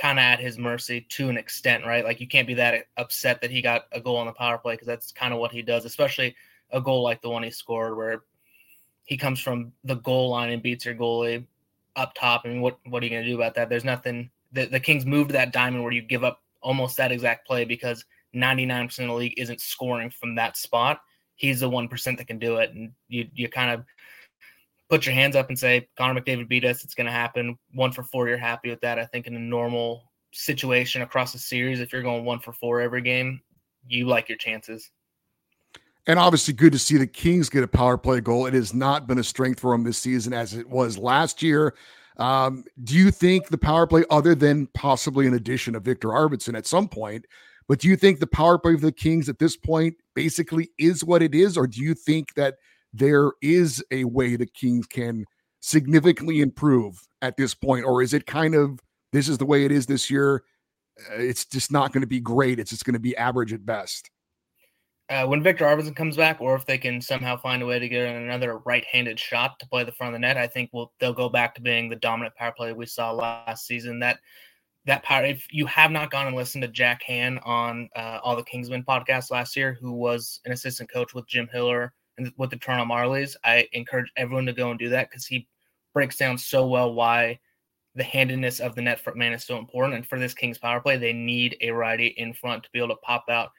kind 0.00 0.18
of 0.18 0.22
at 0.22 0.40
his 0.40 0.56
mercy 0.56 1.02
to 1.10 1.28
an 1.28 1.36
extent, 1.36 1.84
right? 1.84 2.04
Like 2.04 2.20
you 2.20 2.26
can't 2.26 2.46
be 2.46 2.54
that 2.54 2.86
upset 2.96 3.42
that 3.42 3.50
he 3.50 3.60
got 3.60 3.82
a 3.92 4.00
goal 4.00 4.16
on 4.16 4.26
the 4.26 4.32
power 4.32 4.56
play 4.56 4.74
because 4.74 4.86
that's 4.86 5.12
kind 5.12 5.34
of 5.34 5.38
what 5.38 5.52
he 5.52 5.60
does, 5.60 5.84
especially 5.84 6.34
a 6.70 6.80
goal 6.80 7.02
like 7.02 7.20
the 7.20 7.28
one 7.28 7.42
he 7.42 7.50
scored 7.50 7.96
where 7.96 8.22
he 9.04 9.18
comes 9.18 9.40
from 9.40 9.72
the 9.84 9.96
goal 9.96 10.30
line 10.30 10.52
and 10.52 10.62
beats 10.62 10.86
your 10.86 10.94
goalie 10.94 11.44
up 11.96 12.14
top. 12.14 12.42
I 12.44 12.48
mean, 12.48 12.62
what 12.62 12.78
what 12.86 13.02
are 13.02 13.06
you 13.06 13.10
going 13.10 13.24
to 13.24 13.28
do 13.28 13.36
about 13.36 13.54
that? 13.56 13.68
There's 13.68 13.84
nothing. 13.84 14.30
The, 14.52 14.66
the 14.66 14.80
Kings 14.80 15.04
moved 15.04 15.32
that 15.32 15.52
diamond 15.52 15.82
where 15.82 15.92
you 15.92 16.02
give 16.02 16.24
up 16.24 16.42
almost 16.62 16.96
that 16.96 17.12
exact 17.12 17.46
play 17.46 17.64
because 17.64 18.04
99% 18.34 18.98
of 19.00 19.06
the 19.06 19.12
league 19.12 19.34
isn't 19.36 19.60
scoring 19.60 20.10
from 20.10 20.34
that 20.36 20.56
spot. 20.56 21.00
He's 21.36 21.60
the 21.60 21.70
1% 21.70 22.18
that 22.18 22.26
can 22.26 22.38
do 22.38 22.56
it. 22.56 22.70
And 22.70 22.92
you, 23.08 23.28
you 23.34 23.48
kind 23.48 23.70
of 23.70 23.84
put 24.90 25.06
your 25.06 25.14
hands 25.14 25.36
up 25.36 25.48
and 25.48 25.58
say, 25.58 25.88
Connor 25.96 26.20
McDavid 26.20 26.48
beat 26.48 26.64
us. 26.64 26.84
It's 26.84 26.94
going 26.94 27.06
to 27.06 27.12
happen. 27.12 27.56
One 27.72 27.92
for 27.92 28.02
four, 28.02 28.28
you're 28.28 28.36
happy 28.36 28.70
with 28.70 28.80
that. 28.80 28.98
I 28.98 29.06
think 29.06 29.26
in 29.26 29.36
a 29.36 29.38
normal 29.38 30.10
situation 30.32 31.02
across 31.02 31.32
the 31.32 31.38
series, 31.38 31.80
if 31.80 31.92
you're 31.92 32.02
going 32.02 32.24
one 32.24 32.40
for 32.40 32.52
four 32.52 32.80
every 32.80 33.00
game, 33.00 33.40
you 33.86 34.06
like 34.06 34.28
your 34.28 34.38
chances. 34.38 34.90
And 36.06 36.18
obviously, 36.18 36.54
good 36.54 36.72
to 36.72 36.78
see 36.78 36.96
the 36.96 37.06
Kings 37.06 37.48
get 37.48 37.62
a 37.62 37.68
power 37.68 37.96
play 37.96 38.20
goal. 38.20 38.46
It 38.46 38.54
has 38.54 38.74
not 38.74 39.06
been 39.06 39.18
a 39.18 39.24
strength 39.24 39.60
for 39.60 39.72
them 39.72 39.84
this 39.84 39.98
season 39.98 40.32
as 40.32 40.54
it 40.54 40.68
was 40.68 40.98
last 40.98 41.42
year. 41.42 41.74
Um, 42.16 42.64
do 42.82 42.96
you 42.96 43.10
think 43.10 43.48
the 43.48 43.58
power 43.58 43.86
play, 43.86 44.04
other 44.10 44.34
than 44.34 44.66
possibly 44.74 45.26
an 45.26 45.34
addition 45.34 45.74
of 45.74 45.84
Viktor 45.84 46.08
Arvidsson 46.08 46.56
at 46.56 46.66
some 46.66 46.88
point, 46.88 47.26
but 47.68 47.78
do 47.78 47.88
you 47.88 47.96
think 47.96 48.18
the 48.18 48.26
power 48.26 48.58
play 48.58 48.74
of 48.74 48.80
the 48.80 48.90
Kings 48.90 49.28
at 49.28 49.38
this 49.38 49.56
point 49.56 49.94
basically 50.14 50.70
is 50.78 51.04
what 51.04 51.22
it 51.22 51.34
is, 51.34 51.56
or 51.56 51.66
do 51.66 51.80
you 51.80 51.94
think 51.94 52.34
that 52.34 52.56
there 52.92 53.32
is 53.42 53.84
a 53.90 54.04
way 54.04 54.36
the 54.36 54.46
Kings 54.46 54.86
can 54.86 55.24
significantly 55.60 56.40
improve 56.40 57.00
at 57.22 57.36
this 57.36 57.54
point, 57.54 57.84
or 57.84 58.02
is 58.02 58.14
it 58.14 58.26
kind 58.26 58.54
of 58.54 58.80
this 59.12 59.28
is 59.28 59.38
the 59.38 59.46
way 59.46 59.64
it 59.64 59.72
is 59.72 59.86
this 59.86 60.10
year? 60.10 60.42
Uh, 61.10 61.16
it's 61.16 61.44
just 61.44 61.70
not 61.70 61.92
going 61.92 62.00
to 62.00 62.06
be 62.06 62.20
great. 62.20 62.58
It's 62.58 62.70
just 62.70 62.84
going 62.84 62.94
to 62.94 63.00
be 63.00 63.16
average 63.16 63.52
at 63.52 63.64
best. 63.64 64.10
Uh, 65.08 65.26
when 65.26 65.42
Viktor 65.42 65.64
Arvidsson 65.64 65.96
comes 65.96 66.16
back, 66.16 66.40
or 66.40 66.54
if 66.54 66.64
they 66.66 66.78
can 66.78 67.00
somehow 67.00 67.36
find 67.36 67.62
a 67.62 67.66
way 67.66 67.80
to 67.80 67.88
get 67.88 68.14
another 68.14 68.58
right-handed 68.58 69.18
shot 69.18 69.58
to 69.58 69.66
play 69.66 69.82
the 69.82 69.90
front 69.90 70.14
of 70.14 70.20
the 70.20 70.20
net, 70.20 70.36
I 70.36 70.46
think 70.46 70.70
we'll 70.72 70.92
they'll 71.00 71.12
go 71.12 71.28
back 71.28 71.54
to 71.56 71.60
being 71.60 71.88
the 71.88 71.96
dominant 71.96 72.36
power 72.36 72.52
play 72.52 72.72
we 72.72 72.86
saw 72.86 73.10
last 73.10 73.66
season. 73.66 73.98
That 73.98 74.20
that 74.86 75.02
power. 75.02 75.24
If 75.24 75.46
you 75.50 75.66
have 75.66 75.90
not 75.90 76.10
gone 76.10 76.28
and 76.28 76.36
listened 76.36 76.62
to 76.62 76.68
Jack 76.68 77.02
Han 77.08 77.38
on 77.40 77.88
uh, 77.96 78.20
all 78.22 78.36
the 78.36 78.44
Kingsmen 78.44 78.84
podcast 78.84 79.30
last 79.30 79.56
year, 79.56 79.76
who 79.80 79.92
was 79.92 80.40
an 80.44 80.52
assistant 80.52 80.90
coach 80.92 81.12
with 81.12 81.26
Jim 81.26 81.48
Hiller 81.52 81.92
with 82.36 82.50
the 82.50 82.56
Toronto 82.56 82.92
Marlies. 82.92 83.36
I 83.44 83.68
encourage 83.72 84.12
everyone 84.16 84.46
to 84.46 84.52
go 84.52 84.70
and 84.70 84.78
do 84.78 84.88
that 84.90 85.10
because 85.10 85.26
he 85.26 85.48
breaks 85.94 86.16
down 86.16 86.38
so 86.38 86.66
well 86.66 86.94
why 86.94 87.38
the 87.94 88.04
handedness 88.04 88.60
of 88.60 88.74
the 88.74 88.82
net 88.82 89.00
front 89.00 89.18
man 89.18 89.32
is 89.32 89.44
so 89.44 89.58
important. 89.58 89.94
And 89.94 90.06
for 90.06 90.18
this 90.18 90.34
Kings 90.34 90.58
power 90.58 90.80
play, 90.80 90.96
they 90.96 91.12
need 91.12 91.56
a 91.60 91.70
righty 91.70 92.08
in 92.08 92.32
front 92.32 92.62
to 92.62 92.70
be 92.72 92.78
able 92.78 92.88
to 92.88 92.96
pop 92.96 93.24
out 93.28 93.50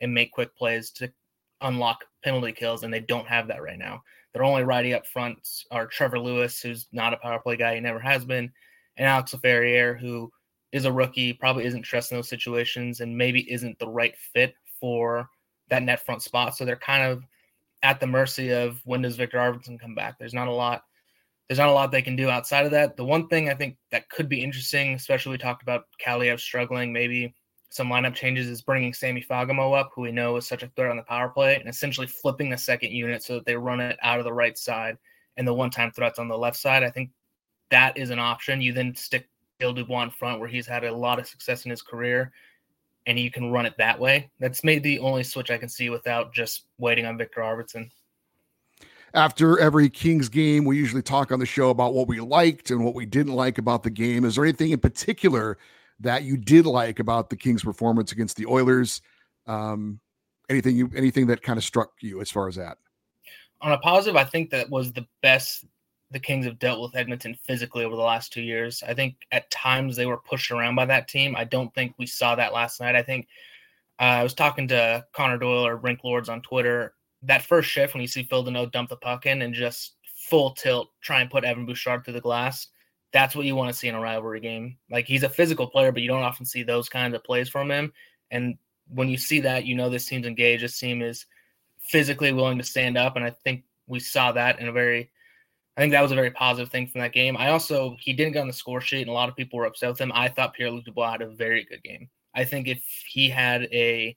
and 0.00 0.14
make 0.14 0.32
quick 0.32 0.54
plays 0.56 0.90
to 0.92 1.12
unlock 1.60 2.04
penalty 2.24 2.52
kills, 2.52 2.82
and 2.82 2.92
they 2.92 3.00
don't 3.00 3.26
have 3.26 3.48
that 3.48 3.62
right 3.62 3.78
now. 3.78 4.02
Their 4.32 4.44
only 4.44 4.62
righty 4.62 4.94
up 4.94 5.06
front 5.06 5.38
are 5.70 5.86
Trevor 5.86 6.18
Lewis, 6.18 6.60
who's 6.60 6.86
not 6.92 7.12
a 7.12 7.18
power 7.18 7.38
play 7.40 7.56
guy, 7.56 7.74
he 7.74 7.80
never 7.80 7.98
has 7.98 8.24
been, 8.24 8.50
and 8.96 9.06
Alex 9.06 9.34
Laferriere, 9.34 9.98
who 9.98 10.30
is 10.72 10.84
a 10.84 10.92
rookie, 10.92 11.32
probably 11.32 11.64
isn't 11.64 11.82
trusting 11.82 12.16
those 12.16 12.28
situations, 12.28 13.00
and 13.00 13.16
maybe 13.16 13.50
isn't 13.52 13.78
the 13.78 13.88
right 13.88 14.16
fit 14.16 14.54
for 14.78 15.28
that 15.68 15.82
net 15.82 16.04
front 16.04 16.22
spot. 16.22 16.56
So 16.56 16.64
they're 16.64 16.76
kind 16.76 17.02
of 17.02 17.24
at 17.82 18.00
the 18.00 18.06
mercy 18.06 18.50
of 18.50 18.80
when 18.84 19.02
does 19.02 19.16
Viktor 19.16 19.38
Arvidsson 19.38 19.80
come 19.80 19.94
back. 19.94 20.18
There's 20.18 20.34
not 20.34 20.48
a 20.48 20.52
lot. 20.52 20.82
There's 21.48 21.58
not 21.58 21.68
a 21.68 21.72
lot 21.72 21.90
they 21.90 22.02
can 22.02 22.14
do 22.14 22.30
outside 22.30 22.64
of 22.64 22.70
that. 22.72 22.96
The 22.96 23.04
one 23.04 23.26
thing 23.28 23.48
I 23.48 23.54
think 23.54 23.76
that 23.90 24.08
could 24.08 24.28
be 24.28 24.42
interesting, 24.42 24.94
especially 24.94 25.32
we 25.32 25.38
talked 25.38 25.62
about 25.62 25.86
Kaliyev 26.04 26.38
struggling, 26.38 26.92
maybe 26.92 27.34
some 27.70 27.88
lineup 27.88 28.14
changes, 28.14 28.46
is 28.46 28.62
bringing 28.62 28.92
Sammy 28.92 29.24
Fagemo 29.28 29.76
up, 29.78 29.90
who 29.94 30.02
we 30.02 30.12
know 30.12 30.36
is 30.36 30.46
such 30.46 30.62
a 30.62 30.68
threat 30.76 30.90
on 30.90 30.96
the 30.96 31.02
power 31.02 31.28
play, 31.28 31.56
and 31.56 31.68
essentially 31.68 32.06
flipping 32.06 32.50
the 32.50 32.58
second 32.58 32.92
unit 32.92 33.22
so 33.22 33.34
that 33.34 33.46
they 33.46 33.56
run 33.56 33.80
it 33.80 33.98
out 34.02 34.18
of 34.18 34.24
the 34.24 34.32
right 34.32 34.56
side 34.56 34.96
and 35.36 35.46
the 35.46 35.54
one-time 35.54 35.90
threats 35.90 36.18
on 36.18 36.28
the 36.28 36.38
left 36.38 36.56
side. 36.56 36.84
I 36.84 36.90
think 36.90 37.10
that 37.70 37.96
is 37.96 38.10
an 38.10 38.18
option. 38.18 38.60
You 38.60 38.72
then 38.72 38.94
stick 38.94 39.28
PL 39.58 39.72
Dubois 39.72 40.04
in 40.04 40.10
front, 40.10 40.38
where 40.38 40.48
he's 40.48 40.66
had 40.66 40.84
a 40.84 40.94
lot 40.94 41.18
of 41.18 41.26
success 41.26 41.64
in 41.64 41.70
his 41.70 41.82
career, 41.82 42.32
and 43.06 43.18
you 43.18 43.30
can 43.30 43.50
run 43.50 43.66
it 43.66 43.74
that 43.78 43.98
way. 43.98 44.30
That's 44.38 44.64
maybe 44.64 44.96
the 44.96 44.98
only 45.00 45.22
switch 45.22 45.50
I 45.50 45.58
can 45.58 45.68
see 45.68 45.90
without 45.90 46.32
just 46.32 46.66
waiting 46.78 47.06
on 47.06 47.18
Viktor 47.18 47.40
Arvidsson. 47.40 47.90
after 49.14 49.58
every 49.58 49.88
Kings 49.88 50.28
game, 50.28 50.64
we 50.64 50.76
usually 50.76 51.02
talk 51.02 51.32
on 51.32 51.40
the 51.40 51.46
show 51.46 51.70
about 51.70 51.94
what 51.94 52.08
we 52.08 52.20
liked 52.20 52.70
and 52.70 52.84
what 52.84 52.94
we 52.94 53.06
didn't 53.06 53.32
like 53.34 53.58
about 53.58 53.82
the 53.82 53.90
game. 53.90 54.24
Is 54.24 54.36
there 54.36 54.44
anything 54.44 54.70
in 54.70 54.78
particular 54.78 55.58
that 56.00 56.22
you 56.22 56.36
did 56.36 56.66
like 56.66 56.98
about 56.98 57.30
the 57.30 57.36
Kings' 57.36 57.64
performance 57.64 58.12
against 58.12 58.36
the 58.36 58.46
Oilers? 58.46 59.02
Um, 59.46 60.00
anything 60.48 60.76
you 60.76 60.90
anything 60.94 61.26
that 61.28 61.42
kind 61.42 61.56
of 61.56 61.64
struck 61.64 61.92
you 62.00 62.20
as 62.20 62.30
far 62.30 62.48
as 62.48 62.56
that? 62.56 62.78
On 63.62 63.72
a 63.72 63.78
positive, 63.78 64.16
I 64.16 64.24
think 64.24 64.50
that 64.50 64.70
was 64.70 64.92
the 64.92 65.06
best 65.22 65.64
the 66.10 66.20
Kings 66.20 66.44
have 66.44 66.58
dealt 66.58 66.80
with 66.80 66.96
Edmonton 66.96 67.34
physically 67.34 67.84
over 67.84 67.94
the 67.94 68.02
last 68.02 68.32
two 68.32 68.42
years. 68.42 68.82
I 68.86 68.94
think 68.94 69.16
at 69.30 69.50
times 69.50 69.96
they 69.96 70.06
were 70.06 70.16
pushed 70.16 70.50
around 70.50 70.74
by 70.74 70.86
that 70.86 71.08
team. 71.08 71.36
I 71.36 71.44
don't 71.44 71.72
think 71.74 71.94
we 71.98 72.06
saw 72.06 72.34
that 72.34 72.52
last 72.52 72.80
night. 72.80 72.96
I 72.96 73.02
think 73.02 73.28
uh, 74.00 74.04
I 74.04 74.22
was 74.22 74.34
talking 74.34 74.66
to 74.68 75.04
Connor 75.12 75.38
Doyle 75.38 75.66
or 75.66 75.76
Rink 75.76 76.00
Lords 76.02 76.28
on 76.28 76.42
Twitter. 76.42 76.94
That 77.22 77.42
first 77.42 77.70
shift 77.70 77.94
when 77.94 78.00
you 78.00 78.08
see 78.08 78.22
Phil 78.22 78.44
Danault 78.44 78.72
dump 78.72 78.88
the 78.88 78.96
puck 78.96 79.26
in 79.26 79.42
and 79.42 79.54
just 79.54 79.94
full 80.02 80.52
tilt, 80.52 80.90
try 81.00 81.20
and 81.20 81.30
put 81.30 81.44
Evan 81.44 81.66
Bouchard 81.66 82.04
through 82.04 82.14
the 82.14 82.20
glass. 82.20 82.68
That's 83.12 83.36
what 83.36 83.46
you 83.46 83.56
want 83.56 83.72
to 83.72 83.78
see 83.78 83.88
in 83.88 83.94
a 83.94 84.00
rivalry 84.00 84.40
game. 84.40 84.78
Like 84.90 85.06
he's 85.06 85.22
a 85.22 85.28
physical 85.28 85.66
player, 85.66 85.92
but 85.92 86.02
you 86.02 86.08
don't 86.08 86.22
often 86.22 86.46
see 86.46 86.62
those 86.62 86.88
kinds 86.88 87.14
of 87.14 87.24
plays 87.24 87.48
from 87.48 87.70
him. 87.70 87.92
And 88.30 88.56
when 88.88 89.08
you 89.08 89.16
see 89.16 89.40
that, 89.40 89.64
you 89.64 89.74
know 89.74 89.90
this 89.90 90.06
team's 90.06 90.26
engaged. 90.26 90.64
This 90.64 90.78
team 90.78 91.02
is 91.02 91.26
physically 91.78 92.32
willing 92.32 92.58
to 92.58 92.64
stand 92.64 92.96
up, 92.96 93.16
and 93.16 93.24
I 93.24 93.30
think 93.30 93.64
we 93.86 94.00
saw 94.00 94.32
that 94.32 94.60
in 94.60 94.68
a 94.68 94.72
very. 94.72 95.10
I 95.76 95.80
think 95.80 95.92
that 95.92 96.02
was 96.02 96.12
a 96.12 96.16
very 96.16 96.30
positive 96.30 96.70
thing 96.70 96.86
from 96.86 97.00
that 97.00 97.12
game. 97.12 97.36
I 97.36 97.50
also 97.50 97.96
he 98.00 98.12
didn't 98.12 98.32
get 98.32 98.40
on 98.40 98.48
the 98.48 98.52
score 98.52 98.80
sheet, 98.80 99.02
and 99.02 99.10
a 99.10 99.14
lot 99.14 99.28
of 99.28 99.36
people 99.36 99.58
were 99.58 99.66
upset 99.66 99.90
with 99.90 100.00
him. 100.00 100.12
I 100.14 100.28
thought 100.28 100.54
Pierre 100.54 100.70
Luc 100.70 100.84
Dubois 100.84 101.12
had 101.12 101.22
a 101.22 101.28
very 101.28 101.64
good 101.64 101.82
game. 101.82 102.08
I 102.34 102.44
think 102.44 102.68
if 102.68 102.82
he 103.08 103.28
had 103.28 103.62
a 103.72 104.16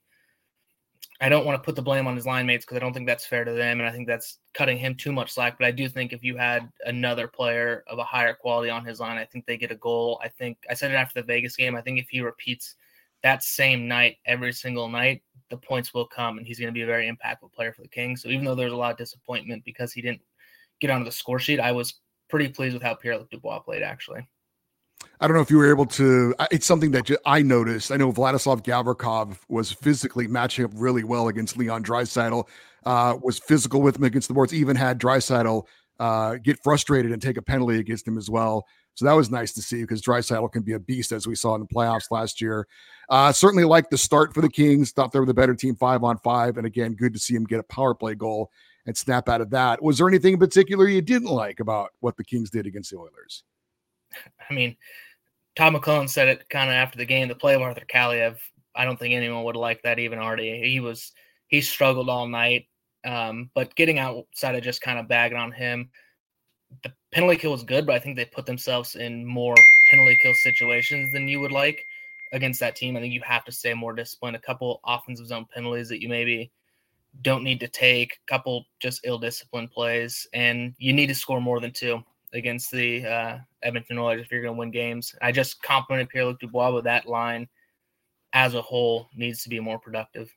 I 1.20 1.28
don't 1.28 1.46
want 1.46 1.56
to 1.56 1.64
put 1.64 1.76
the 1.76 1.82
blame 1.82 2.06
on 2.06 2.16
his 2.16 2.26
line 2.26 2.44
mates 2.44 2.64
because 2.64 2.76
I 2.76 2.80
don't 2.80 2.92
think 2.92 3.06
that's 3.06 3.24
fair 3.24 3.44
to 3.44 3.52
them, 3.52 3.78
and 3.78 3.88
I 3.88 3.92
think 3.92 4.08
that's 4.08 4.38
cutting 4.52 4.78
him 4.78 4.96
too 4.96 5.12
much 5.12 5.32
slack. 5.32 5.56
But 5.58 5.66
I 5.66 5.70
do 5.70 5.88
think 5.88 6.12
if 6.12 6.24
you 6.24 6.36
had 6.36 6.68
another 6.86 7.28
player 7.28 7.84
of 7.86 7.98
a 7.98 8.04
higher 8.04 8.34
quality 8.34 8.68
on 8.68 8.84
his 8.84 8.98
line, 8.98 9.16
I 9.16 9.24
think 9.24 9.46
they 9.46 9.56
get 9.56 9.70
a 9.70 9.76
goal. 9.76 10.20
I 10.22 10.28
think 10.28 10.58
I 10.68 10.74
said 10.74 10.90
it 10.90 10.94
after 10.94 11.20
the 11.20 11.26
Vegas 11.26 11.56
game. 11.56 11.76
I 11.76 11.82
think 11.82 12.00
if 12.00 12.08
he 12.08 12.20
repeats 12.20 12.74
that 13.22 13.44
same 13.44 13.86
night 13.86 14.16
every 14.26 14.52
single 14.52 14.88
night, 14.88 15.22
the 15.50 15.56
points 15.56 15.94
will 15.94 16.06
come, 16.06 16.36
and 16.36 16.46
he's 16.46 16.58
going 16.58 16.68
to 16.68 16.72
be 16.72 16.82
a 16.82 16.86
very 16.86 17.10
impactful 17.10 17.52
player 17.52 17.72
for 17.72 17.82
the 17.82 17.88
Kings. 17.88 18.20
So 18.20 18.28
even 18.28 18.44
though 18.44 18.56
there's 18.56 18.72
a 18.72 18.76
lot 18.76 18.90
of 18.90 18.98
disappointment 18.98 19.64
because 19.64 19.92
he 19.92 20.02
didn't 20.02 20.20
get 20.86 20.92
onto 20.92 21.04
the 21.04 21.12
score 21.12 21.38
sheet, 21.38 21.60
I 21.60 21.72
was 21.72 21.94
pretty 22.28 22.48
pleased 22.48 22.74
with 22.74 22.82
how 22.82 22.94
Pierre 22.94 23.18
Luc 23.18 23.30
Dubois 23.30 23.60
played. 23.60 23.82
Actually, 23.82 24.26
I 25.20 25.26
don't 25.26 25.36
know 25.36 25.42
if 25.42 25.50
you 25.50 25.58
were 25.58 25.70
able 25.70 25.86
to. 25.86 26.34
It's 26.50 26.66
something 26.66 26.90
that 26.92 27.10
I 27.24 27.42
noticed. 27.42 27.90
I 27.90 27.96
know 27.96 28.12
Vladislav 28.12 28.62
Gavrikov 28.64 29.38
was 29.48 29.72
physically 29.72 30.26
matching 30.26 30.64
up 30.64 30.72
really 30.74 31.04
well 31.04 31.28
against 31.28 31.56
Leon 31.56 31.84
Draisaitl. 31.84 32.46
Uh, 32.84 33.16
was 33.22 33.38
physical 33.38 33.80
with 33.80 33.96
him 33.96 34.04
against 34.04 34.28
the 34.28 34.34
boards. 34.34 34.52
Even 34.52 34.76
had 34.76 35.00
Draisaitl 35.00 35.66
uh, 35.98 36.34
get 36.36 36.62
frustrated 36.62 37.12
and 37.12 37.22
take 37.22 37.38
a 37.38 37.42
penalty 37.42 37.78
against 37.78 38.06
him 38.06 38.18
as 38.18 38.28
well. 38.28 38.66
So 38.94 39.06
that 39.06 39.14
was 39.14 39.30
nice 39.30 39.52
to 39.54 39.62
see 39.62 39.82
because 39.82 40.02
Draisaitl 40.02 40.52
can 40.52 40.62
be 40.62 40.72
a 40.72 40.78
beast 40.78 41.10
as 41.10 41.26
we 41.26 41.34
saw 41.34 41.54
in 41.54 41.62
the 41.62 41.66
playoffs 41.66 42.10
last 42.10 42.40
year. 42.40 42.66
Uh, 43.08 43.32
certainly 43.32 43.64
liked 43.64 43.90
the 43.90 43.98
start 43.98 44.34
for 44.34 44.40
the 44.40 44.48
Kings. 44.48 44.92
Thought 44.92 45.12
they 45.12 45.18
were 45.18 45.26
the 45.26 45.34
better 45.34 45.54
team 45.54 45.74
five 45.74 46.04
on 46.04 46.18
five. 46.18 46.58
And 46.58 46.66
again, 46.66 46.94
good 46.94 47.12
to 47.14 47.18
see 47.18 47.34
him 47.34 47.44
get 47.44 47.58
a 47.58 47.64
power 47.64 47.94
play 47.94 48.14
goal 48.14 48.50
and 48.86 48.96
snap 48.96 49.28
out 49.28 49.40
of 49.40 49.50
that. 49.50 49.82
Was 49.82 49.98
there 49.98 50.08
anything 50.08 50.34
in 50.34 50.38
particular 50.38 50.88
you 50.88 51.02
didn't 51.02 51.28
like 51.28 51.60
about 51.60 51.92
what 52.00 52.16
the 52.16 52.24
Kings 52.24 52.50
did 52.50 52.66
against 52.66 52.90
the 52.90 52.98
Oilers? 52.98 53.44
I 54.50 54.54
mean, 54.54 54.76
Todd 55.56 55.74
McLellan 55.74 56.08
said 56.08 56.28
it 56.28 56.48
kind 56.48 56.70
of 56.70 56.74
after 56.74 56.98
the 56.98 57.04
game. 57.04 57.28
The 57.28 57.34
play 57.34 57.54
of 57.54 57.62
Arthur 57.62 57.86
Kaliyev, 57.88 58.36
I 58.74 58.84
don't 58.84 58.98
think 58.98 59.14
anyone 59.14 59.44
would 59.44 59.56
liked 59.56 59.84
that 59.84 59.98
even 59.98 60.18
already. 60.18 60.60
He 60.62 60.80
was 60.80 61.12
he 61.48 61.60
struggled 61.60 62.08
all 62.08 62.26
night. 62.26 62.66
Um, 63.04 63.50
but 63.54 63.74
getting 63.74 63.98
outside 63.98 64.54
of 64.54 64.62
just 64.62 64.80
kind 64.80 64.98
of 64.98 65.08
bagging 65.08 65.36
on 65.36 65.52
him, 65.52 65.90
the 66.82 66.92
penalty 67.12 67.36
kill 67.36 67.52
was 67.52 67.62
good, 67.62 67.86
but 67.86 67.94
I 67.94 67.98
think 67.98 68.16
they 68.16 68.24
put 68.24 68.46
themselves 68.46 68.94
in 68.94 69.24
more 69.24 69.54
penalty 69.90 70.18
kill 70.22 70.32
situations 70.42 71.12
than 71.12 71.28
you 71.28 71.40
would 71.40 71.52
like 71.52 71.84
against 72.32 72.60
that 72.60 72.76
team. 72.76 72.96
I 72.96 73.00
think 73.00 73.12
you 73.12 73.20
have 73.22 73.44
to 73.44 73.52
stay 73.52 73.74
more 73.74 73.92
disciplined. 73.92 74.36
A 74.36 74.40
couple 74.40 74.80
offensive 74.86 75.26
zone 75.26 75.46
penalties 75.54 75.88
that 75.90 76.02
you 76.02 76.08
maybe 76.08 76.50
don't 77.22 77.44
need 77.44 77.60
to 77.60 77.68
take, 77.68 78.18
a 78.26 78.30
couple 78.30 78.66
just 78.80 79.00
ill 79.04 79.18
disciplined 79.18 79.70
plays, 79.70 80.26
and 80.34 80.74
you 80.78 80.92
need 80.92 81.06
to 81.06 81.14
score 81.14 81.40
more 81.40 81.60
than 81.60 81.72
two 81.72 82.02
against 82.32 82.70
the 82.70 83.04
uh, 83.06 83.38
Edmonton 83.62 83.98
Oilers 83.98 84.22
if 84.22 84.32
you're 84.32 84.42
going 84.42 84.54
to 84.54 84.58
win 84.58 84.70
games. 84.70 85.14
I 85.22 85.32
just 85.32 85.62
complimented 85.62 86.08
Pierre 86.08 86.26
Luc 86.26 86.40
Dubois 86.40 86.72
with 86.72 86.84
that 86.84 87.06
line 87.06 87.48
as 88.32 88.54
a 88.54 88.62
whole 88.62 89.08
needs 89.14 89.42
to 89.44 89.48
be 89.48 89.60
more 89.60 89.78
productive. 89.78 90.34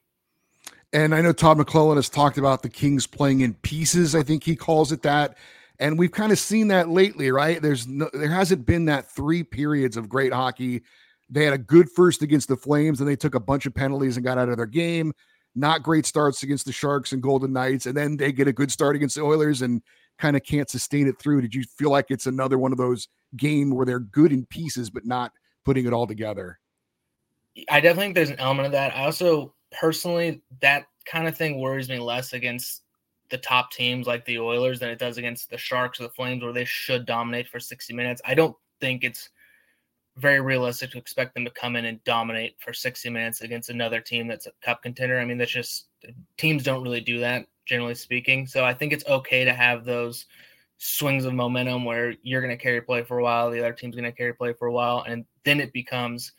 And 0.94 1.14
I 1.14 1.22
know 1.22 1.34
Todd 1.34 1.58
McLellan 1.58 1.96
has 1.96 2.08
talked 2.08 2.38
about 2.38 2.62
the 2.62 2.70
Kings 2.70 3.08
playing 3.08 3.42
in 3.42 3.56
pieces. 3.56 4.16
I 4.16 4.24
think 4.24 4.44
he 4.44 4.56
calls 4.56 4.92
it 4.92 5.02
that. 5.02 5.38
And 5.80 6.00
we've 6.00 6.12
kind 6.12 6.32
of 6.32 6.40
seen 6.40 6.70
that 6.70 6.90
lately, 6.90 7.32
right? 7.32 7.62
There's 7.62 7.88
no, 7.88 8.10
there 8.14 8.30
hasn't 8.30 8.66
been 8.66 8.86
that 8.86 9.12
three 9.12 9.44
periods 9.44 9.98
of 9.98 10.08
great 10.08 10.34
hockey. 10.34 10.84
They 11.30 11.44
had 11.44 11.54
a 11.54 11.58
good 11.58 11.90
first 11.92 12.22
against 12.22 12.48
the 12.48 12.56
Flames, 12.56 13.00
and 13.00 13.10
they 13.10 13.16
took 13.16 13.36
a 13.36 13.40
bunch 13.40 13.66
of 13.66 13.76
penalties 13.76 14.18
and 14.18 14.26
got 14.26 14.38
out 14.38 14.50
of 14.50 14.58
their 14.58 14.66
game. 14.66 15.14
Not 15.58 15.82
great 15.82 16.06
starts 16.06 16.44
against 16.44 16.66
the 16.66 16.72
Sharks 16.72 17.14
and 17.14 17.22
Golden 17.22 17.52
Knights, 17.52 17.88
and 17.88 17.98
then 17.98 18.16
they 18.16 18.32
get 18.32 18.48
a 18.48 18.54
good 18.54 18.72
start 18.72 18.96
against 18.96 19.16
the 19.16 19.24
Oilers 19.24 19.64
and 19.64 19.82
kind 20.20 20.36
of 20.36 20.44
can't 20.44 20.70
sustain 20.70 21.08
it 21.08 21.18
through. 21.20 21.42
Did 21.42 21.56
you 21.56 21.64
feel 21.78 21.90
like 21.90 22.06
it's 22.10 22.28
another 22.28 22.60
one 22.60 22.72
of 22.72 22.78
those 22.78 23.08
game 23.36 23.72
where 23.72 23.86
they're 23.86 24.00
good 24.00 24.32
in 24.32 24.46
pieces 24.46 24.92
but 24.92 25.06
not 25.06 25.32
putting 25.66 25.88
it 25.88 25.94
all 25.94 26.06
together? 26.06 26.60
I 27.70 27.80
definitely 27.80 28.04
think 28.04 28.16
there's 28.16 28.30
an 28.30 28.40
element 28.40 28.68
of 28.68 28.72
that. 28.74 28.96
I 28.96 29.06
also 29.06 29.56
personally 29.72 30.44
that 30.62 30.86
kind 31.06 31.28
of 31.28 31.36
thing 31.36 31.60
worries 31.60 31.90
me 31.90 32.00
less 32.00 32.34
against 32.34 32.84
the 33.30 33.38
top 33.40 33.72
teams 33.72 34.06
like 34.06 34.26
the 34.26 34.38
Oilers 34.38 34.80
than 34.80 34.90
it 34.90 35.00
does 35.00 35.18
against 35.18 35.50
the 35.50 35.58
Sharks 35.58 36.00
or 36.00 36.04
the 36.04 36.10
Flames, 36.10 36.44
where 36.44 36.54
they 36.54 36.66
should 36.66 37.08
dominate 37.08 37.48
for 37.48 37.60
60 37.60 37.94
minutes. 37.94 38.22
I 38.24 38.36
don't 38.36 38.56
think 38.80 39.04
it's 39.04 39.30
very 40.18 40.42
realistic 40.42 40.92
to 40.92 40.98
expect 40.98 41.34
them 41.34 41.46
to 41.46 41.52
come 41.52 41.76
in 41.76 41.86
and 41.86 42.04
dominate 42.04 42.56
for 42.60 42.74
60 42.74 43.10
minutes 43.10 43.42
against 43.42 43.70
another 43.70 44.02
team 44.02 44.28
that's 44.28 44.48
a 44.48 44.52
cup 44.62 44.82
contender. 44.82 45.20
I 45.20 45.26
mean, 45.26 45.38
that's 45.38 45.52
just 45.52 45.88
teams 46.38 46.64
don't 46.64 46.84
really 46.84 47.02
do 47.02 47.20
that, 47.20 47.46
generally 47.66 47.96
speaking. 47.96 48.48
So 48.48 48.66
I 48.66 48.74
think 48.74 48.94
it's 48.94 49.06
okay 49.06 49.46
to 49.46 49.54
have 49.54 49.86
those 49.86 50.26
swings 50.80 51.26
of 51.26 51.34
momentum 51.34 51.86
where 51.86 52.14
you're 52.22 52.42
going 52.42 52.56
to 52.56 52.62
carry 52.62 52.82
play 52.82 53.04
for 53.04 53.20
a 53.20 53.24
while, 53.24 53.50
the 53.50 53.60
other 53.60 53.74
team's 53.74 53.96
going 53.96 54.06
to 54.06 54.12
carry 54.12 54.34
play 54.34 54.54
for 54.54 54.68
a 54.68 54.72
while, 54.72 55.04
and 55.08 55.26
then 55.44 55.60
it 55.60 55.74
becomes 55.74 56.34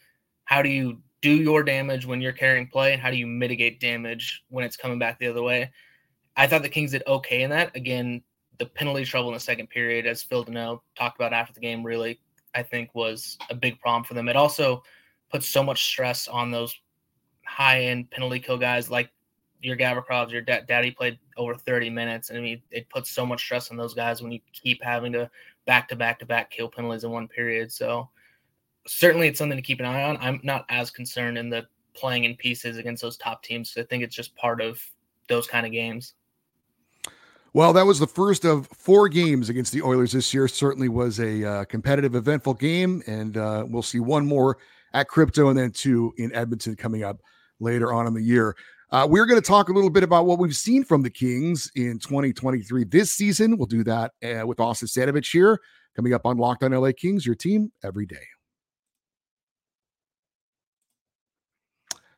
how 0.45 0.63
do 0.63 0.69
you 0.69 1.01
do 1.21 1.31
your 1.31 1.65
damage 1.65 2.07
when 2.07 2.21
you're 2.21 2.33
carrying 2.33 2.69
play, 2.69 2.93
and 2.93 3.03
how 3.03 3.11
do 3.11 3.17
you 3.17 3.27
mitigate 3.27 3.81
damage 3.81 4.45
when 4.49 4.65
it's 4.65 4.77
coming 4.77 4.99
back 4.99 5.19
the 5.19 5.27
other 5.27 5.43
way? 5.43 5.71
I 6.37 6.47
thought 6.47 6.63
the 6.63 6.69
Kings 6.69 6.93
did 6.93 7.03
okay 7.07 7.43
in 7.43 7.51
that. 7.51 7.75
Again, 7.75 8.23
the 8.59 8.67
penalty 8.67 9.05
trouble 9.05 9.29
in 9.29 9.35
the 9.35 9.41
second 9.41 9.71
period, 9.71 10.07
as 10.07 10.23
Phil 10.23 10.45
Danault 10.45 10.81
talked 10.97 11.19
about 11.19 11.33
after 11.33 11.53
the 11.53 11.61
game, 11.61 11.85
really 11.85 12.21
I 12.59 12.63
think 12.65 12.95
was 12.95 13.39
a 13.51 13.55
big 13.55 13.79
problem 13.81 14.03
for 14.03 14.15
them. 14.15 14.29
It 14.29 14.37
also 14.37 14.83
puts 15.31 15.49
so 15.49 15.63
much 15.63 15.85
stress 15.85 16.27
on 16.27 16.51
those 16.51 16.75
high 17.47 17.83
end 17.85 18.11
penalty 18.11 18.41
kill 18.41 18.59
guys 18.59 18.91
like 18.91 19.11
your 19.61 19.77
Gavrikov, 19.77 20.31
your 20.31 20.43
da- 20.43 20.63
Doughty 20.67 20.91
played 20.91 21.19
over 21.37 21.55
30 21.55 21.91
minutes. 21.91 22.31
And 22.31 22.39
I 22.39 22.43
mean, 22.43 22.63
it 22.71 22.89
puts 22.91 23.11
so 23.11 23.25
much 23.25 23.41
stress 23.41 23.71
on 23.71 23.77
those 23.77 23.95
guys 23.95 24.23
when 24.23 24.33
you 24.33 24.41
keep 24.53 24.83
having 24.83 25.13
to 25.13 25.31
back 25.67 25.89
to 25.89 25.97
back 25.97 26.19
to 26.19 26.27
back 26.27 26.51
kill 26.51 26.69
penalties 26.69 27.05
in 27.05 27.11
one 27.11 27.29
period. 27.29 27.71
So 27.73 28.09
certainly 28.87 29.29
it's 29.29 29.39
something 29.39 29.57
to 29.57 29.63
keep 29.63 29.81
an 29.81 29.87
eye 29.87 30.03
on. 30.03 30.17
I'm 30.21 30.41
not 30.43 30.65
as 30.69 30.91
concerned 30.91 31.39
in 31.39 31.51
the 31.51 31.67
playing 31.95 32.25
in 32.25 32.37
pieces 32.37 32.77
against 32.77 33.03
those 33.03 33.17
top 33.17 33.43
teams. 33.43 33.77
I 33.77 33.83
think 33.85 34.03
it's 34.03 34.17
just 34.17 34.35
part 34.37 34.61
of 34.61 34.81
those 35.29 35.47
kind 35.47 35.65
of 35.65 35.73
games. 35.73 36.15
Well, 37.55 37.73
that 37.73 37.87
was 37.87 37.99
the 37.99 38.07
first 38.07 38.45
of 38.45 38.67
four 38.69 39.09
games 39.09 39.49
against 39.49 39.73
the 39.73 39.83
Oilers 39.83 40.13
this 40.13 40.35
year. 40.35 40.49
Certainly 40.49 40.91
was 40.91 41.19
a 41.19 41.45
uh, 41.45 41.65
competitive, 41.65 42.15
eventful 42.15 42.55
game, 42.55 43.03
and 43.07 43.37
uh, 43.37 43.65
we'll 43.67 43.83
see 43.83 44.01
one 44.01 44.27
more 44.27 44.59
at 44.93 45.09
Crypto 45.09 45.49
and 45.49 45.59
then 45.59 45.71
two 45.71 46.13
in 46.19 46.35
Edmonton 46.35 46.77
coming 46.77 47.05
up 47.05 47.21
later 47.59 47.93
on 47.93 48.07
in 48.07 48.15
the 48.15 48.23
year. 48.23 48.55
Uh, 48.91 49.07
we're 49.09 49.27
going 49.27 49.41
to 49.41 49.47
talk 49.47 49.69
a 49.69 49.73
little 49.73 49.91
bit 49.91 50.03
about 50.03 50.27
what 50.27 50.39
we've 50.39 50.57
seen 50.57 50.85
from 50.85 51.03
the 51.03 51.11
Kings 51.11 51.71
in 51.75 51.99
2023 51.99 52.85
this 52.85 53.13
season. 53.13 53.57
We'll 53.57 53.67
do 53.67 53.85
that 53.85 54.13
uh, 54.23 54.47
with 54.47 54.61
Austin 54.61 54.89
Stanovich 54.89 55.31
here 55.31 55.59
coming 55.97 56.15
up 56.15 56.25
on 56.25 56.37
Locked 56.37 56.63
On 56.63 56.73
LA 56.73 56.93
Kings, 56.97 57.27
your 57.27 57.35
team 57.35 57.73
every 57.83 58.07
day. 58.07 58.38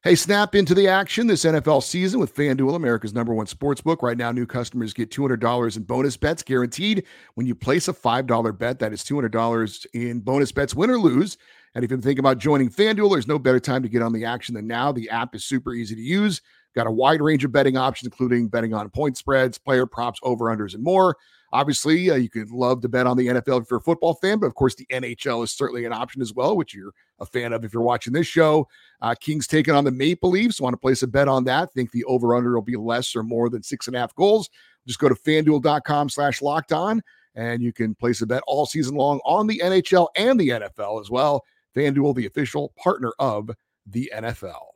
Hey, 0.03 0.15
snap 0.15 0.55
into 0.55 0.75
the 0.75 0.89
action 0.89 1.27
this 1.27 1.45
NFL 1.45 1.83
season 1.83 2.21
with 2.21 2.35
FanDuel, 2.35 2.75
America's 2.75 3.13
number 3.13 3.35
one 3.35 3.45
sports 3.45 3.83
book. 3.83 4.03
Right 4.03 4.17
now, 4.17 4.33
new 4.33 4.47
customers 4.47 4.95
get 4.95 5.11
$200 5.11 5.77
in 5.77 5.83
bonus 5.83 6.17
bets 6.17 6.43
guaranteed 6.43 7.05
when 7.35 7.47
you 7.47 7.55
place 7.55 7.87
a 7.87 7.93
$5 7.93 8.59
bet. 8.59 8.79
That 8.79 8.95
is 8.95 9.05
$200 9.05 9.87
in 9.93 10.21
bonus 10.21 10.53
bets, 10.53 10.75
win 10.75 10.89
or 10.89 10.99
lose. 10.99 11.37
And 11.75 11.85
if 11.85 11.91
you're 11.91 12.01
thinking 12.01 12.21
about 12.21 12.39
joining 12.39 12.71
FanDuel, 12.71 13.11
there's 13.11 13.29
no 13.29 13.39
better 13.39 13.61
time 13.61 13.83
to 13.83 13.91
get 13.91 14.01
on 14.01 14.15
the 14.15 14.25
action 14.25 14.55
than 14.55 14.67
now. 14.67 14.91
The 14.91 15.11
app 15.11 15.35
is 15.35 15.45
super 15.45 15.75
easy 15.75 15.95
to 15.97 16.01
use, 16.01 16.41
got 16.75 16.87
a 16.87 16.91
wide 16.91 17.21
range 17.21 17.45
of 17.45 17.53
betting 17.53 17.77
options, 17.77 18.07
including 18.07 18.49
betting 18.49 18.73
on 18.73 18.89
point 18.89 19.19
spreads, 19.19 19.59
player 19.59 19.85
props, 19.85 20.19
over 20.23 20.47
unders, 20.47 20.73
and 20.73 20.83
more. 20.83 21.15
Obviously, 21.53 22.11
uh, 22.11 22.15
you 22.15 22.31
could 22.31 22.51
love 22.51 22.81
to 22.81 22.89
bet 22.89 23.07
on 23.07 23.19
the 23.19 23.27
NFL 23.27 23.61
if 23.61 23.71
you're 23.71 23.81
a 23.81 23.83
football 23.83 24.15
fan, 24.15 24.39
but 24.39 24.47
of 24.47 24.55
course, 24.55 24.77
the 24.77 24.87
NHL 24.87 25.45
is 25.45 25.53
certainly 25.53 25.85
an 25.85 25.93
option 25.93 26.23
as 26.23 26.33
well, 26.33 26.57
which 26.57 26.75
you're 26.75 26.95
a 27.21 27.27
fan 27.27 27.53
of 27.53 27.65
if 27.65 27.73
you're 27.73 27.83
watching 27.83 28.13
this 28.13 28.27
show. 28.27 28.67
Uh, 29.01 29.15
Kings 29.15 29.47
taking 29.47 29.75
on 29.75 29.85
the 29.85 29.91
Maple 29.91 30.31
Leafs. 30.31 30.61
Want 30.61 30.73
to 30.73 30.79
place 30.79 31.03
a 31.03 31.07
bet 31.07 31.29
on 31.29 31.45
that? 31.45 31.73
Think 31.73 31.91
the 31.91 32.05
over 32.05 32.35
under 32.35 32.55
will 32.55 32.63
be 32.63 32.77
less 32.77 33.15
or 33.15 33.23
more 33.23 33.49
than 33.49 33.63
six 33.63 33.87
and 33.87 33.97
a 33.97 34.01
half 34.01 34.15
goals. 34.15 34.49
Just 34.87 34.99
go 34.99 35.09
to 35.09 35.15
fanduel.com 35.15 36.09
slash 36.09 36.43
locked 36.43 36.73
on 36.73 37.03
and 37.35 37.63
you 37.63 37.73
can 37.73 37.95
place 37.95 38.21
a 38.23 38.27
bet 38.27 38.43
all 38.47 38.67
season 38.67 38.97
long 38.97 39.21
on 39.25 39.47
the 39.47 39.61
NHL 39.63 40.09
and 40.17 40.39
the 40.39 40.49
NFL 40.49 41.01
as 41.01 41.11
well. 41.11 41.45
FanDuel, 41.77 42.15
the 42.15 42.27
official 42.27 42.73
partner 42.77 43.13
of 43.19 43.51
the 43.87 44.11
NFL. 44.15 44.67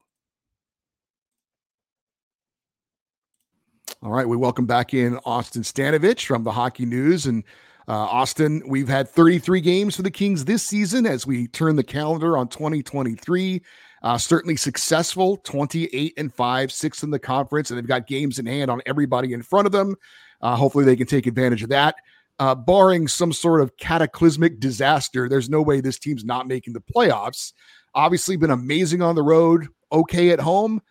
All 4.02 4.10
right, 4.10 4.28
we 4.28 4.36
welcome 4.36 4.66
back 4.66 4.92
in 4.92 5.18
Austin 5.24 5.62
Stanovich 5.62 6.26
from 6.26 6.44
the 6.44 6.52
Hockey 6.52 6.84
News. 6.84 7.26
And 7.26 7.42
uh, 7.86 7.92
Austin, 7.92 8.62
we've 8.66 8.88
had 8.88 9.08
33 9.08 9.60
games 9.60 9.96
for 9.96 10.02
the 10.02 10.10
Kings 10.10 10.44
this 10.44 10.62
season 10.62 11.06
as 11.06 11.26
we 11.26 11.46
turn 11.48 11.76
the 11.76 11.84
calendar 11.84 12.36
on 12.36 12.48
2023. 12.48 13.62
Uh, 14.02 14.18
certainly 14.18 14.56
successful, 14.56 15.38
28 15.38 16.14
and 16.16 16.32
5, 16.32 16.72
sixth 16.72 17.02
in 17.02 17.10
the 17.10 17.18
conference, 17.18 17.70
and 17.70 17.78
they've 17.78 17.86
got 17.86 18.06
games 18.06 18.38
in 18.38 18.46
hand 18.46 18.70
on 18.70 18.80
everybody 18.86 19.32
in 19.32 19.42
front 19.42 19.66
of 19.66 19.72
them. 19.72 19.96
Uh, 20.40 20.56
hopefully, 20.56 20.84
they 20.84 20.96
can 20.96 21.06
take 21.06 21.26
advantage 21.26 21.62
of 21.62 21.70
that. 21.70 21.96
Uh, 22.38 22.54
barring 22.54 23.06
some 23.06 23.32
sort 23.32 23.60
of 23.60 23.76
cataclysmic 23.76 24.60
disaster, 24.60 25.28
there's 25.28 25.48
no 25.48 25.62
way 25.62 25.80
this 25.80 25.98
team's 25.98 26.24
not 26.24 26.46
making 26.46 26.72
the 26.72 26.80
playoffs. 26.80 27.52
Obviously, 27.94 28.36
been 28.36 28.50
amazing 28.50 29.02
on 29.02 29.14
the 29.14 29.22
road, 29.22 29.68
okay 29.92 30.30
at 30.30 30.40
home. 30.40 30.82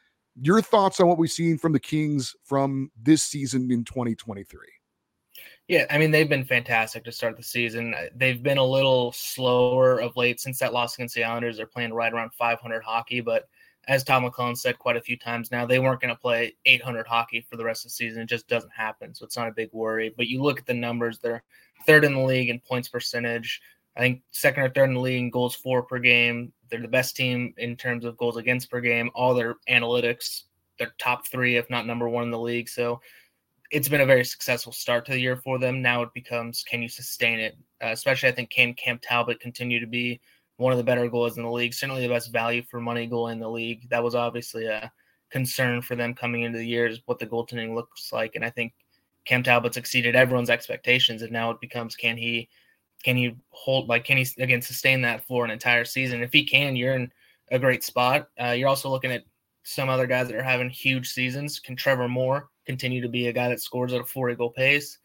Your 0.41 0.61
thoughts 0.61 0.99
on 0.99 1.07
what 1.07 1.17
we've 1.17 1.29
seen 1.29 1.57
from 1.57 1.73
the 1.73 1.79
Kings 1.79 2.35
from 2.45 2.89
this 2.99 3.23
season 3.23 3.71
in 3.71 3.83
2023? 3.83 4.59
Yeah, 5.67 5.85
I 5.89 5.97
mean 5.97 6.11
they've 6.11 6.29
been 6.29 6.43
fantastic 6.43 7.05
to 7.05 7.11
start 7.11 7.37
the 7.37 7.43
season. 7.43 7.93
Uh, 7.93 8.07
they've 8.15 8.43
been 8.43 8.57
a 8.57 8.65
little 8.65 9.11
slower 9.13 9.99
of 9.99 10.17
late 10.17 10.39
since 10.41 10.59
that 10.59 10.73
loss 10.73 10.95
against 10.95 11.15
the 11.15 11.23
Islanders. 11.23 11.57
They're 11.57 11.65
playing 11.65 11.93
right 11.93 12.11
around 12.11 12.33
500 12.33 12.83
hockey, 12.83 13.21
but 13.21 13.47
as 13.87 14.03
Todd 14.03 14.23
McLellan 14.23 14.57
said 14.57 14.79
quite 14.79 14.97
a 14.97 15.01
few 15.01 15.17
times 15.17 15.51
now, 15.51 15.65
they 15.65 15.79
weren't 15.79 16.01
going 16.01 16.13
to 16.13 16.19
play 16.19 16.55
800 16.65 17.05
hockey 17.07 17.45
for 17.49 17.57
the 17.57 17.63
rest 17.63 17.85
of 17.85 17.91
the 17.91 17.95
season. 17.95 18.21
It 18.23 18.29
just 18.29 18.47
doesn't 18.47 18.71
happen, 18.71 19.13
so 19.13 19.25
it's 19.25 19.37
not 19.37 19.47
a 19.47 19.53
big 19.53 19.69
worry. 19.73 20.13
But 20.15 20.27
you 20.27 20.41
look 20.41 20.59
at 20.59 20.65
the 20.65 20.73
numbers; 20.73 21.19
they're 21.19 21.43
third 21.85 22.03
in 22.03 22.13
the 22.13 22.21
league 22.21 22.49
in 22.49 22.59
points 22.59 22.89
percentage. 22.89 23.61
I 23.95 24.01
think 24.01 24.21
second 24.31 24.63
or 24.63 24.69
third 24.69 24.89
in 24.89 24.95
the 24.95 24.99
league 25.01 25.19
in 25.19 25.29
goals 25.29 25.55
for 25.55 25.83
per 25.83 25.99
game. 25.99 26.51
They're 26.69 26.81
the 26.81 26.87
best 26.87 27.15
team 27.15 27.53
in 27.57 27.77
terms 27.77 28.03
of 28.03 28.17
goals 28.17 28.37
against 28.37 28.69
per 28.69 28.81
game. 28.81 29.11
All 29.15 29.33
their 29.33 29.55
analytics, 29.69 30.43
they're 30.77 30.95
top 30.97 31.27
three, 31.27 31.55
if 31.57 31.69
not 31.69 31.85
number 31.85 32.09
one 32.09 32.23
in 32.23 32.31
the 32.31 32.39
league. 32.39 32.67
So 32.67 32.99
it's 33.73 33.89
been 33.89 34.01
a 34.01 34.05
very 34.05 34.23
successful 34.23 34.71
start 34.71 35.03
to 35.03 35.11
the 35.13 35.19
year 35.19 35.35
for 35.35 35.57
them. 35.57 35.81
Now 35.81 36.03
it 36.03 36.13
becomes 36.13 36.63
can 36.63 36.83
you 36.83 36.87
sustain 36.87 37.39
it? 37.39 37.57
Uh, 37.83 37.87
especially, 37.87 38.29
I 38.29 38.31
think 38.31 38.51
Cam 38.51 38.75
Cam 38.75 38.99
Talbot 38.99 39.39
continue 39.39 39.79
to 39.79 39.87
be 39.87 40.21
one 40.57 40.71
of 40.71 40.77
the 40.77 40.83
better 40.83 41.09
goals 41.09 41.37
in 41.37 41.43
the 41.43 41.49
league. 41.49 41.73
Certainly 41.73 42.03
the 42.03 42.13
best 42.13 42.31
value 42.31 42.61
for 42.61 42.79
money 42.79 43.07
goal 43.07 43.29
in 43.29 43.39
the 43.39 43.49
league. 43.49 43.89
That 43.89 44.03
was 44.03 44.13
obviously 44.13 44.67
a 44.67 44.91
concern 45.31 45.81
for 45.81 45.95
them 45.95 46.13
coming 46.13 46.43
into 46.43 46.59
the 46.59 46.67
year 46.67 46.85
is 46.85 47.01
what 47.07 47.17
the 47.17 47.25
goaltending 47.25 47.73
looks 47.73 48.13
like. 48.13 48.35
And 48.35 48.45
I 48.45 48.51
think 48.51 48.73
Cam 49.25 49.41
Talbot's 49.41 49.77
exceeded 49.77 50.15
everyone's 50.15 50.51
expectations. 50.51 51.23
And 51.23 51.31
now 51.31 51.49
it 51.49 51.59
becomes 51.59 51.95
can 51.95 52.15
he 52.15 52.49
can 53.03 53.17
he 53.17 53.35
hold 53.49 53.89
like 53.89 54.05
can 54.05 54.17
he 54.17 54.27
again 54.37 54.61
sustain 54.61 55.01
that 55.01 55.25
for 55.25 55.45
an 55.45 55.51
entire 55.51 55.83
season? 55.83 56.21
If 56.21 56.31
he 56.31 56.45
can, 56.45 56.75
you're 56.75 56.93
in 56.93 57.11
a 57.49 57.57
great 57.57 57.83
spot. 57.83 58.27
Uh, 58.39 58.51
you're 58.51 58.69
also 58.69 58.89
looking 58.89 59.11
at 59.11 59.23
some 59.63 59.89
other 59.89 60.05
guys 60.05 60.27
that 60.27 60.37
are 60.37 60.43
having 60.43 60.69
huge 60.69 61.09
seasons. 61.09 61.59
Can 61.59 61.75
Trevor 61.75 62.07
Moore 62.07 62.49
continue 62.65 63.01
to 63.01 63.09
be 63.09 63.27
a 63.27 63.33
guy 63.33 63.49
that 63.49 63.61
scores 63.61 63.93
at 63.93 64.01
a 64.01 64.05
40 64.05 64.35
goal 64.35 64.51
pace? 64.51 64.97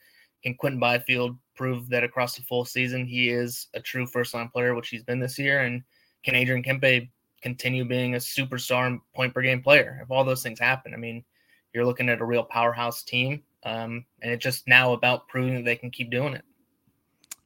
Can 0.42 0.54
Quinton 0.54 0.78
Byfield 0.78 1.36
prove 1.56 1.88
that 1.88 2.04
across 2.04 2.36
the 2.36 2.42
full 2.42 2.64
season 2.64 3.06
he 3.06 3.28
is 3.28 3.68
a 3.74 3.80
true 3.80 4.06
first 4.06 4.34
line 4.34 4.48
player, 4.48 4.74
which 4.74 4.88
he's 4.88 5.02
been 5.02 5.20
this 5.20 5.38
year? 5.38 5.60
And 5.60 5.82
can 6.24 6.34
Adrian 6.34 6.62
Kempe 6.62 7.10
continue 7.42 7.84
being 7.84 8.14
a 8.14 8.18
superstar 8.18 8.98
point 9.14 9.34
per 9.34 9.42
game 9.42 9.62
player? 9.62 10.00
If 10.02 10.10
all 10.10 10.24
those 10.24 10.42
things 10.42 10.60
happen, 10.60 10.94
I 10.94 10.96
mean, 10.96 11.24
you're 11.72 11.86
looking 11.86 12.08
at 12.08 12.20
a 12.20 12.24
real 12.24 12.44
powerhouse 12.44 13.02
team. 13.02 13.42
Um, 13.64 14.04
and 14.22 14.32
it's 14.32 14.42
just 14.42 14.68
now 14.68 14.92
about 14.92 15.28
proving 15.28 15.54
that 15.56 15.64
they 15.64 15.76
can 15.76 15.90
keep 15.90 16.10
doing 16.10 16.34
it. 16.34 16.44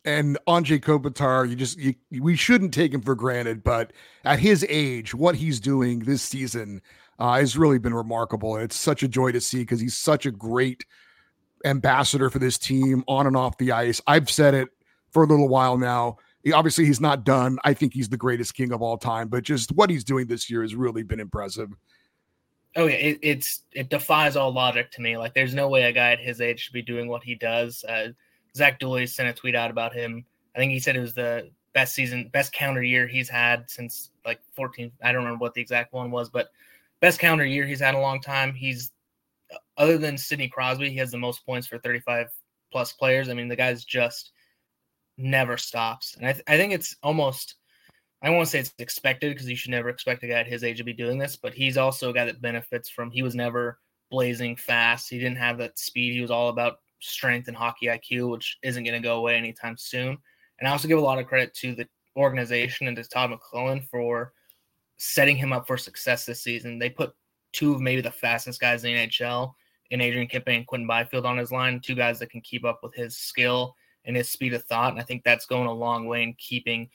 And 0.04 0.37
Anze 0.49 0.80
Kopitar, 0.80 1.49
you 1.49 1.54
just 1.54 1.78
you, 1.78 1.94
we 2.11 2.35
shouldn't 2.35 2.75
take 2.75 2.92
him 2.92 3.02
for 3.02 3.14
granted, 3.14 3.62
but 3.62 3.92
at 4.25 4.40
his 4.40 4.66
age, 4.68 5.14
what 5.14 5.37
he's 5.37 5.61
doing 5.61 6.00
this 6.00 6.23
season 6.23 6.82
uh, 7.21 7.35
has 7.35 7.56
really 7.56 7.78
been 7.78 7.94
remarkable. 7.94 8.56
And 8.56 8.64
it's 8.64 8.77
such 8.77 9.05
a 9.05 9.09
joy 9.09 9.31
to 9.31 9.40
see 9.40 9.59
because 9.61 9.81
he's 9.81 9.96
such 9.96 10.27
a 10.27 10.33
great 10.33 10.85
ambassador 11.64 12.31
for 12.31 12.40
this 12.40 12.59
team 12.59 13.05
on 13.07 13.29
and 13.29 13.37
off 13.37 13.59
the 13.59 13.70
ice. 13.70 14.00
I've 14.09 14.29
said 14.29 14.55
it 14.55 14.70
for 15.12 15.22
a 15.22 15.27
little 15.27 15.48
while 15.48 15.79
now. 15.79 16.16
He, 16.42 16.53
obviously, 16.53 16.85
he's 16.85 17.00
not 17.00 17.22
done. 17.22 17.59
I 17.62 17.72
think 17.72 17.94
he's 17.94 18.09
the 18.09 18.16
greatest 18.16 18.55
king 18.55 18.72
of 18.72 18.83
all 18.83 18.98
time, 18.98 19.29
but 19.29 19.44
just 19.44 19.70
what 19.70 19.88
he's 19.88 20.03
doing 20.03 20.27
this 20.27 20.50
year 20.50 20.62
has 20.62 20.74
really 20.74 21.05
been 21.05 21.20
impressive. 21.20 21.70
Oh 22.74 22.87
yeah, 22.87 22.96
it, 22.96 23.18
it's 23.22 23.62
it 23.72 23.90
defies 23.90 24.35
all 24.35 24.53
logic 24.53 24.90
to 24.92 25.00
me. 25.03 25.16
Like, 25.16 25.35
there's 25.35 25.55
no 25.55 25.68
way 25.68 25.85
a 25.85 25.92
guy 25.92 26.12
at 26.12 26.18
his 26.18 26.40
age 26.40 26.59
should 26.59 26.72
be 26.72 26.83
doing 26.83 27.07
what 27.07 27.22
he 27.22 27.37
does. 27.37 27.85
Uh, 27.85 28.09
Zach 28.57 28.79
Dooley 28.79 29.07
sent 29.07 29.29
a 29.29 29.33
tweet 29.33 29.55
out 29.55 29.71
about 29.71 29.95
him. 29.95 30.25
I 30.55 30.59
think 30.59 30.73
he 30.73 30.81
said 30.81 30.97
it 30.97 31.01
was 31.01 31.15
the 31.15 31.51
best 31.73 31.95
season, 31.95 32.29
best 32.33 32.53
counter 32.53 32.83
year 32.83 33.07
he's 33.07 33.29
had 33.29 33.71
since 33.71 34.11
like 34.25 34.41
14. 34.53 34.93
I 35.03 35.12
don't 35.12 35.25
remember 35.25 35.43
what 35.43 35.55
the 35.55 35.61
exact 35.61 35.93
one 35.93 36.11
was, 36.11 36.29
but 36.29 36.49
best 37.01 37.19
counter 37.19 37.45
year 37.45 37.67
he's 37.67 37.81
had 37.81 37.95
a 37.95 38.01
long 38.01 38.21
time. 38.21 38.53
He's 38.53 38.93
uh, 39.53 39.57
other 39.77 39.99
than 39.99 40.19
Sidney 40.19 40.49
Crosby, 40.49 40.91
he 40.91 40.97
has 40.97 41.11
the 41.11 41.19
most 41.19 41.45
points 41.47 41.67
for 41.67 41.79
35 41.79 42.29
plus 42.71 42.93
players. 42.93 43.29
I 43.29 43.35
mean, 43.35 43.49
the 43.49 43.57
guy's 43.57 43.85
just 43.85 44.33
never 45.17 45.57
stops. 45.57 46.15
And 46.17 46.27
I, 46.27 46.33
th- 46.33 46.45
I 46.47 46.57
think 46.57 46.73
it's 46.73 46.97
almost, 47.03 47.57
I 48.23 48.29
don't 48.29 48.47
say 48.47 48.61
it's 48.61 48.75
expected 48.79 49.33
because 49.33 49.49
you 49.49 49.57
should 49.57 49.71
never 49.71 49.88
expect 49.88 50.23
a 50.23 50.29
guy 50.29 50.41
at 50.41 50.47
his 50.47 50.65
age 50.65 50.79
to 50.79 50.85
be 50.85 50.93
doing 50.93 51.19
this, 51.19 51.37
but 51.37 51.55
he's 51.55 51.77
also 51.77 52.11
a 52.11 52.12
guy 52.12 52.25
that 52.25 52.41
benefits 52.41 52.88
from, 52.88 53.11
he 53.11 53.23
was 53.23 53.35
never 53.35 53.79
blazing 54.11 54.57
fast. 54.57 55.11
He 55.11 55.19
didn't 55.19 55.38
have 55.38 55.59
that 55.59 55.79
speed. 55.79 56.12
He 56.12 56.21
was 56.21 56.31
all 56.31 56.49
about 56.49 56.79
strength 57.03 57.49
and 57.49 57.57
hockey 57.57 57.87
IQ, 57.87 58.31
which 58.31 58.59
isn't 58.62 58.85
going 58.85 59.01
to 59.01 59.07
go 59.07 59.19
away 59.19 59.37
anytime 59.37 59.77
soon. 59.77 60.17
And 60.59 60.69
I 60.69 60.73
also 60.73 60.88
give 60.88 60.99
a 60.99 61.03
lot 61.03 61.19
of 61.19 61.27
credit 61.27 61.55
to 61.55 61.75
the 61.75 61.87
organization 62.17 62.88
and 62.88 62.97
to 62.97 63.05
Todd 63.05 63.31
McLellan 63.31 63.88
for 63.88 64.33
setting 64.99 65.37
him 65.37 65.53
up 65.53 65.67
for 65.67 65.77
success 65.77 66.25
this 66.25 66.43
season. 66.43 66.79
They 66.79 66.91
put 66.91 67.12
two 67.53 67.75
of 67.75 67.81
maybe 67.81 68.01
the 68.01 68.11
fastest 68.11 68.61
guys 68.61 68.85
in 68.85 68.95
the 68.95 69.09
NHL 69.09 69.55
in 69.91 70.01
Adrian 70.01 70.29
Kempe 70.29 70.57
and 70.57 70.67
Quinton 70.67 70.87
Byfield 70.87 71.27
on 71.27 71.37
his 71.37 71.53
line, 71.53 71.81
two 71.81 71.95
guys 71.95 72.19
that 72.19 72.31
can 72.31 72.41
keep 72.41 72.65
up 72.65 72.81
with 72.83 72.95
his 72.95 73.17
skill 73.17 73.75
and 74.05 74.17
his 74.17 74.31
speed 74.31 74.55
of 74.55 74.65
thought. 74.65 74.93
And 74.93 75.01
I 75.01 75.05
think 75.05 75.23
that's 75.23 75.47
going 75.47 75.67
a 75.67 75.73
long 75.73 76.07
way 76.07 76.23
in 76.23 76.35
keeping 76.38 76.88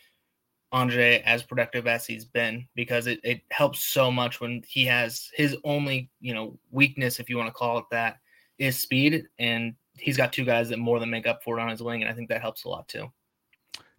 Anze 0.74 1.22
as 1.24 1.43
productive 1.43 1.88
as 1.88 2.06
he's 2.06 2.26
been 2.26 2.67
because 2.76 3.08
it, 3.08 3.20
it 3.24 3.41
helps 3.52 3.84
so 3.84 4.12
much 4.12 4.41
when 4.41 4.63
he 4.67 4.86
has 4.86 5.30
his 5.34 5.56
only, 5.63 6.10
you 6.20 6.34
know, 6.34 6.58
weakness, 6.72 7.20
if 7.20 7.30
you 7.30 7.38
want 7.38 7.48
to 7.48 7.54
call 7.54 7.78
it 7.78 7.86
that, 7.91 8.17
is 8.58 8.80
speed. 8.80 9.24
And 9.39 9.76
he's 9.99 10.17
got 10.17 10.33
two 10.33 10.45
guys 10.45 10.69
that 10.69 10.79
more 10.79 10.99
than 10.99 11.10
make 11.10 11.27
up 11.27 11.43
for 11.43 11.57
it 11.57 11.62
on 11.62 11.69
his 11.69 11.81
wing. 11.81 12.01
And 12.01 12.12
I 12.12 12.13
think 12.13 12.29
that 12.29 12.41
helps 12.41 12.63
a 12.63 12.69
lot 12.69 12.88
too. 12.88 13.12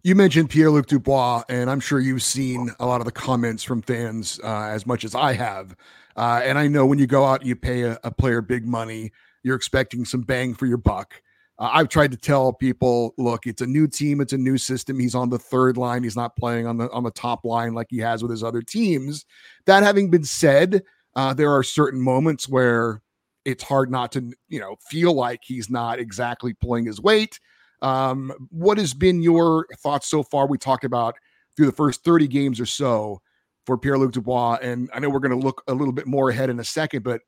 You 0.01 0.15
mentioned 0.15 0.49
Pierre 0.49 0.71
Luc 0.71 0.87
Dubois, 0.87 1.43
and 1.49 1.69
I'm 1.69 1.81
sure 1.81 1.99
you've 1.99 2.23
seen 2.23 2.71
a 2.79 2.85
lot 2.85 3.01
of 3.01 3.05
the 3.05 3.11
comments 3.11 3.63
from 3.63 3.81
fans 3.81 4.39
uh, 4.43 4.67
as 4.71 4.85
much 4.85 5.03
as 5.03 5.13
I 5.13 5.33
have. 5.33 5.75
Uh, 6.15 6.41
and 6.43 6.57
I 6.57 6.67
know 6.67 6.85
when 6.85 6.99
you 6.99 7.07
go 7.07 7.25
out, 7.25 7.45
you 7.45 7.55
pay 7.55 7.81
a, 7.81 7.99
a, 8.05 8.11
player 8.11 8.41
big 8.41 8.65
money, 8.65 9.11
you're 9.43 9.57
expecting 9.57 10.05
some 10.05 10.21
bang 10.21 10.53
for 10.53 10.67
your 10.67 10.77
buck. 10.77 11.21
Uh, 11.57 11.69
I've 11.73 11.89
tried 11.89 12.11
to 12.11 12.17
tell 12.17 12.53
people, 12.53 13.13
look, 13.17 13.45
it's 13.45 13.61
a 13.61 13.67
new 13.67 13.87
team, 13.87 14.21
it's 14.21 14.31
a 14.31 14.37
new 14.37 14.57
system. 14.57 14.99
He's 14.99 15.15
on 15.15 15.29
the 15.29 15.39
third 15.39 15.75
line, 15.75 16.03
he's 16.03 16.15
not 16.15 16.35
playing 16.37 16.65
on 16.65 16.77
the 16.77 16.89
on 16.91 17.03
the 17.03 17.11
top 17.11 17.43
line 17.43 17.73
like 17.73 17.87
he 17.89 17.99
has 17.99 18.21
with 18.21 18.31
his 18.31 18.43
other 18.43 18.61
teams. 18.61 19.25
That 19.65 19.83
having 19.83 20.09
been 20.09 20.23
said, 20.23 20.83
uh, 21.15 21.33
there 21.33 21.51
are 21.51 21.63
certain 21.63 21.99
moments 21.99 22.47
where 22.47 23.01
it's 23.49 23.63
hard 23.63 23.89
not 23.89 24.11
to, 24.13 24.31
you 24.47 24.59
know, 24.59 24.75
feel 24.89 25.13
like 25.13 25.41
he's 25.43 25.69
not 25.69 25.99
exactly 25.99 26.53
pulling 26.53 26.85
his 26.85 27.01
weight. 27.01 27.39
Um, 27.81 28.31
what 28.49 28.77
has 28.77 28.93
been 28.93 29.21
your 29.21 29.67
thoughts 29.77 30.07
so 30.07 30.23
far? 30.23 30.47
We 30.47 30.57
talked 30.57 30.83
about 30.83 31.15
through 31.55 31.65
the 31.65 31.71
first 31.71 32.03
30 32.03 32.27
games 32.27 32.59
or 32.59 32.65
so 32.65 33.21
for 33.65 33.77
Pierre 33.77 33.97
Luc 33.97 34.11
Dubois. 34.11 34.59
And 34.61 34.89
I 34.93 34.99
know 34.99 35.09
we're 35.09 35.19
going 35.19 35.37
to 35.37 35.45
look 35.45 35.63
a 35.67 35.73
little 35.73 35.93
bit 35.93 36.07
more 36.07 36.29
ahead 36.29 36.49
in 36.49 36.59
a 36.59 36.63
second, 36.63 37.03
but 37.03 37.21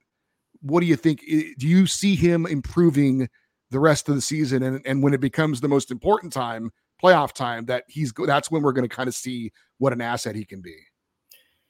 what 0.62 0.82
do 0.82 0.86
you 0.86 0.96
think? 0.96 1.22
Do 1.58 1.68
you 1.68 1.88
see 1.88 2.16
him 2.16 2.46
improving 2.46 3.30
the 3.72 3.80
rest 3.80 4.10
of 4.10 4.16
the 4.16 4.22
season? 4.22 4.62
And, 4.64 4.82
and 4.86 5.02
when 5.02 5.14
it 5.14 5.22
becomes 5.22 5.62
the 5.62 5.68
most 5.68 5.90
important 5.90 6.34
time, 6.34 6.72
playoff 7.02 7.34
time, 7.34 7.66
that 7.66 7.86
he's 7.88 8.14
that's 8.26 8.52
when 8.52 8.62
we're 8.62 8.74
going 8.74 8.88
to 8.88 8.96
kind 8.96 9.08
of 9.08 9.16
see 9.16 9.52
what 9.80 9.94
an 9.94 10.02
asset 10.02 10.36
he 10.36 10.46
can 10.46 10.62
be. 10.62 10.76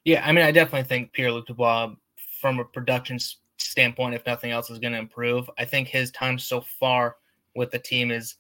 Yeah, 0.03 0.27
I 0.27 0.31
mean, 0.31 0.43
I 0.43 0.51
definitely 0.51 0.87
think 0.87 1.13
Pierre 1.13 1.31
Luc 1.31 1.47
Dubois, 1.47 1.93
from 2.41 2.59
a 2.59 2.65
production 2.65 3.19
standpoint, 3.69 4.15
if 4.15 4.25
nothing 4.25 4.51
else, 4.51 4.69
is 4.69 4.79
going 4.79 4.93
to 4.93 4.99
improve. 4.99 5.49
I 5.57 5.65
think 5.65 5.87
his 5.87 6.11
time 6.11 6.39
so 6.39 6.61
far 6.61 7.17
with 7.55 7.71
the 7.71 7.79
team 7.79 8.11
is 8.11 8.35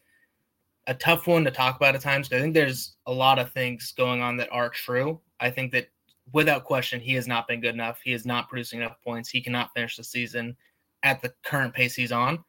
a 0.87 0.93
tough 0.93 1.27
one 1.27 1.43
to 1.43 1.51
talk 1.51 1.75
about 1.75 1.95
at 1.95 2.01
times 2.01 2.31
I 2.31 2.39
think 2.39 2.53
there's 2.53 2.95
a 3.05 3.11
lot 3.11 3.39
of 3.39 3.51
things 3.51 3.93
going 3.95 4.21
on 4.21 4.37
that 4.37 4.49
are 4.51 4.69
true. 4.69 5.19
I 5.39 5.49
think 5.49 5.71
that 5.73 5.89
without 6.33 6.65
question, 6.65 6.99
he 6.99 7.13
has 7.13 7.27
not 7.27 7.47
been 7.47 7.61
good 7.61 7.73
enough. 7.73 7.99
He 8.03 8.13
is 8.13 8.25
not 8.25 8.49
producing 8.49 8.81
enough 8.81 8.97
points. 9.03 9.29
He 9.29 9.41
cannot 9.41 9.73
finish 9.73 9.97
the 9.97 10.03
season 10.03 10.55
at 11.03 11.21
the 11.21 11.33
current 11.43 11.73
pace 11.73 11.95
he's 11.95 12.11
on. 12.11 12.43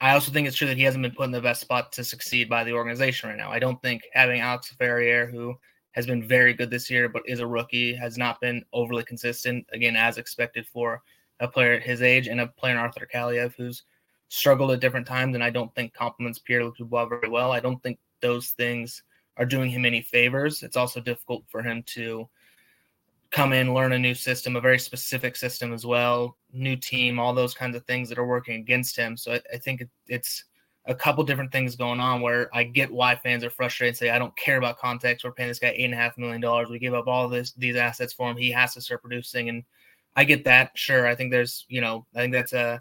I 0.00 0.12
also 0.12 0.30
think 0.30 0.46
it's 0.46 0.56
true 0.56 0.68
that 0.68 0.76
he 0.76 0.84
hasn't 0.84 1.02
been 1.02 1.12
put 1.12 1.24
in 1.24 1.32
the 1.32 1.40
best 1.40 1.60
spot 1.60 1.92
to 1.92 2.04
succeed 2.04 2.48
by 2.48 2.62
the 2.62 2.72
organization 2.72 3.28
right 3.28 3.38
now. 3.38 3.50
I 3.50 3.58
don't 3.58 3.80
think 3.82 4.06
having 4.12 4.40
Alex 4.40 4.72
Laferriere, 4.72 5.30
who 5.30 5.56
has 5.92 6.06
been 6.06 6.26
very 6.26 6.54
good 6.54 6.70
this 6.70 6.88
year 6.88 7.08
but 7.08 7.22
is 7.26 7.40
a 7.40 7.46
rookie, 7.46 7.94
has 7.94 8.16
not 8.16 8.40
been 8.40 8.64
overly 8.72 9.02
consistent, 9.02 9.66
again, 9.72 9.96
as 9.96 10.16
expected 10.16 10.66
for 10.66 11.02
a 11.40 11.48
player 11.48 11.72
at 11.72 11.82
his 11.82 12.02
age, 12.02 12.26
and 12.26 12.40
a 12.40 12.46
player 12.46 12.72
in 12.72 12.78
Arthur 12.78 13.08
Kaliyev, 13.12 13.54
who's 13.56 13.84
struggled 14.28 14.70
at 14.70 14.80
different 14.80 15.06
times, 15.06 15.34
and 15.34 15.44
I 15.44 15.50
don't 15.50 15.74
think 15.74 15.94
complements 15.94 16.38
Pierre 16.38 16.64
Luc 16.64 16.76
Dubois 16.76 17.06
very 17.06 17.28
well. 17.28 17.52
I 17.52 17.60
don't 17.60 17.82
think 17.82 17.98
those 18.20 18.48
things 18.50 19.02
are 19.36 19.46
doing 19.46 19.70
him 19.70 19.84
any 19.84 20.02
favors. 20.02 20.62
It's 20.62 20.76
also 20.76 21.00
difficult 21.00 21.44
for 21.48 21.62
him 21.62 21.82
to 21.94 22.28
come 23.30 23.52
in, 23.52 23.74
learn 23.74 23.92
a 23.92 23.98
new 23.98 24.14
system, 24.14 24.56
a 24.56 24.60
very 24.60 24.78
specific 24.78 25.36
system 25.36 25.72
as 25.72 25.86
well, 25.86 26.36
new 26.52 26.76
team, 26.76 27.18
all 27.18 27.34
those 27.34 27.54
kinds 27.54 27.76
of 27.76 27.84
things 27.84 28.08
that 28.08 28.18
are 28.18 28.26
working 28.26 28.56
against 28.60 28.96
him. 28.96 29.16
So 29.16 29.32
I, 29.32 29.40
I 29.54 29.58
think 29.58 29.82
it, 29.82 29.88
it's 30.08 30.44
a 30.86 30.94
couple 30.94 31.22
different 31.22 31.52
things 31.52 31.76
going 31.76 32.00
on 32.00 32.22
where 32.22 32.48
I 32.54 32.64
get 32.64 32.90
why 32.90 33.14
fans 33.16 33.44
are 33.44 33.50
frustrated 33.50 33.92
and 33.92 33.98
say, 33.98 34.10
I 34.10 34.18
don't 34.18 34.36
care 34.36 34.56
about 34.56 34.78
context. 34.78 35.24
We're 35.24 35.32
paying 35.32 35.50
this 35.50 35.58
guy 35.58 35.74
eight 35.76 35.84
and 35.84 35.94
a 35.94 35.98
half 35.98 36.16
million 36.16 36.40
dollars. 36.40 36.70
We 36.70 36.78
give 36.78 36.94
up 36.94 37.06
all 37.06 37.28
this 37.28 37.52
these 37.52 37.76
assets 37.76 38.14
for 38.14 38.30
him. 38.30 38.36
He 38.36 38.50
has 38.52 38.72
to 38.74 38.80
start 38.80 39.02
producing. 39.02 39.50
And 39.50 39.64
I 40.16 40.24
get 40.24 40.44
that. 40.44 40.72
Sure. 40.74 41.06
I 41.06 41.14
think 41.14 41.30
there's, 41.30 41.64
you 41.68 41.80
know, 41.80 42.06
I 42.14 42.18
think 42.20 42.32
that's 42.32 42.52
a 42.52 42.80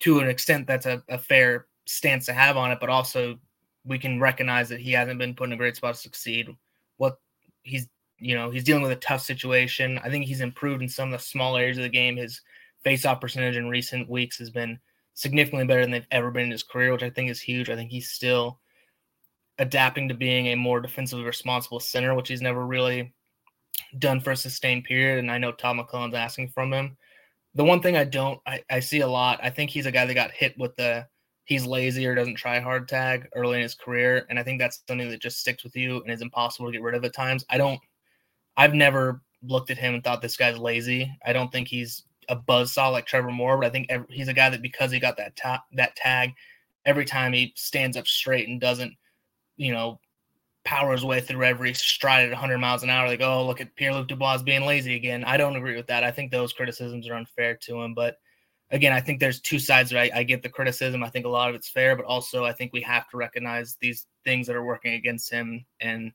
to 0.00 0.20
an 0.20 0.28
extent 0.28 0.66
that's 0.66 0.86
a, 0.86 1.02
a 1.08 1.18
fair 1.18 1.66
stance 1.86 2.26
to 2.26 2.32
have 2.32 2.56
on 2.56 2.70
it, 2.70 2.78
but 2.80 2.90
also 2.90 3.38
we 3.84 3.98
can 3.98 4.20
recognize 4.20 4.68
that 4.70 4.80
he 4.80 4.92
hasn't 4.92 5.18
been 5.18 5.34
put 5.34 5.48
in 5.48 5.52
a 5.52 5.56
great 5.56 5.76
spot 5.76 5.94
to 5.94 6.00
succeed. 6.00 6.48
What 6.96 7.18
he's 7.62 7.88
you 8.18 8.34
know, 8.34 8.50
he's 8.50 8.64
dealing 8.64 8.82
with 8.82 8.92
a 8.92 8.96
tough 8.96 9.20
situation. 9.20 9.98
I 10.02 10.08
think 10.08 10.24
he's 10.24 10.40
improved 10.40 10.82
in 10.82 10.88
some 10.88 11.12
of 11.12 11.18
the 11.18 11.24
small 11.24 11.56
areas 11.56 11.76
of 11.76 11.82
the 11.82 11.90
game. 11.90 12.16
His 12.16 12.40
face-off 12.82 13.20
percentage 13.20 13.56
in 13.56 13.68
recent 13.68 14.08
weeks 14.08 14.38
has 14.38 14.50
been 14.50 14.78
significantly 15.14 15.66
better 15.66 15.82
than 15.82 15.90
they've 15.90 16.06
ever 16.10 16.30
been 16.30 16.44
in 16.44 16.50
his 16.50 16.62
career, 16.62 16.92
which 16.92 17.02
I 17.02 17.10
think 17.10 17.30
is 17.30 17.40
huge. 17.40 17.68
I 17.68 17.76
think 17.76 17.90
he's 17.90 18.10
still 18.10 18.60
adapting 19.58 20.08
to 20.08 20.14
being 20.14 20.46
a 20.46 20.54
more 20.54 20.80
defensively 20.80 21.24
responsible 21.24 21.80
center, 21.80 22.14
which 22.14 22.28
he's 22.28 22.40
never 22.40 22.64
really 22.64 23.12
done 23.98 24.20
for 24.20 24.32
a 24.32 24.36
sustained 24.36 24.84
period. 24.84 25.18
And 25.18 25.30
I 25.30 25.38
know 25.38 25.52
Todd 25.52 25.76
McLellan's 25.76 26.14
asking 26.14 26.48
from 26.48 26.72
him. 26.72 26.96
The 27.54 27.64
one 27.64 27.80
thing 27.80 27.96
I 27.96 28.04
don't, 28.04 28.40
I, 28.46 28.62
I 28.68 28.80
see 28.80 29.00
a 29.00 29.06
lot. 29.06 29.40
I 29.42 29.50
think 29.50 29.70
he's 29.70 29.86
a 29.86 29.92
guy 29.92 30.06
that 30.06 30.14
got 30.14 30.32
hit 30.32 30.58
with 30.58 30.74
the 30.76 31.06
he's 31.44 31.66
lazy 31.66 32.06
or 32.06 32.14
doesn't 32.14 32.36
try 32.36 32.58
hard 32.58 32.88
tag 32.88 33.28
early 33.34 33.56
in 33.56 33.62
his 33.62 33.74
career, 33.74 34.26
and 34.28 34.38
I 34.38 34.42
think 34.42 34.58
that's 34.58 34.82
something 34.88 35.08
that 35.10 35.20
just 35.20 35.38
sticks 35.38 35.62
with 35.62 35.76
you 35.76 36.02
and 36.02 36.10
is 36.10 36.22
impossible 36.22 36.66
to 36.66 36.72
get 36.72 36.82
rid 36.82 36.94
of 36.94 37.04
at 37.04 37.14
times. 37.14 37.44
I 37.50 37.58
don't. 37.58 37.80
I've 38.56 38.74
never 38.74 39.22
looked 39.42 39.70
at 39.70 39.78
him 39.78 39.94
and 39.94 40.02
thought 40.02 40.22
this 40.22 40.36
guy's 40.36 40.58
lazy. 40.58 41.10
I 41.24 41.32
don't 41.32 41.52
think 41.52 41.68
he's 41.68 42.04
a 42.28 42.36
buzzsaw 42.36 42.90
like 42.90 43.06
Trevor 43.06 43.30
Moore, 43.30 43.58
but 43.58 43.66
I 43.66 43.70
think 43.70 43.86
every, 43.90 44.06
he's 44.10 44.28
a 44.28 44.34
guy 44.34 44.48
that 44.48 44.62
because 44.62 44.90
he 44.90 44.98
got 44.98 45.16
that 45.18 45.36
ta- 45.36 45.64
that 45.74 45.96
tag, 45.96 46.32
every 46.86 47.04
time 47.04 47.32
he 47.32 47.52
stands 47.56 47.96
up 47.96 48.06
straight 48.06 48.48
and 48.48 48.60
doesn't, 48.60 48.94
you 49.56 49.72
know, 49.72 50.00
power 50.64 50.92
his 50.92 51.04
way 51.04 51.20
through 51.20 51.44
every 51.44 51.74
stride 51.74 52.24
at 52.24 52.30
100 52.30 52.58
miles 52.58 52.82
an 52.82 52.90
hour. 52.90 53.06
Like, 53.06 53.20
oh, 53.20 53.46
look 53.46 53.60
at 53.60 53.74
Pierre 53.76 53.92
Luc 53.92 54.08
Dubois 54.08 54.42
being 54.42 54.64
lazy 54.64 54.94
again. 54.94 55.24
I 55.24 55.36
don't 55.36 55.56
agree 55.56 55.76
with 55.76 55.86
that. 55.88 56.04
I 56.04 56.10
think 56.10 56.30
those 56.30 56.52
criticisms 56.52 57.08
are 57.08 57.14
unfair 57.14 57.56
to 57.62 57.82
him. 57.82 57.94
But 57.94 58.18
again, 58.70 58.92
I 58.92 59.00
think 59.00 59.20
there's 59.20 59.40
two 59.40 59.58
sides. 59.58 59.92
Right? 59.92 60.10
I 60.14 60.22
get 60.22 60.42
the 60.42 60.48
criticism. 60.48 61.04
I 61.04 61.10
think 61.10 61.26
a 61.26 61.30
lot 61.30 61.50
of 61.50 61.54
it's 61.54 61.68
fair, 61.68 61.94
but 61.96 62.06
also 62.06 62.44
I 62.44 62.52
think 62.52 62.72
we 62.72 62.80
have 62.82 63.08
to 63.10 63.16
recognize 63.16 63.76
these 63.80 64.06
things 64.24 64.46
that 64.46 64.56
are 64.56 64.64
working 64.64 64.94
against 64.94 65.30
him. 65.30 65.64
And 65.80 66.12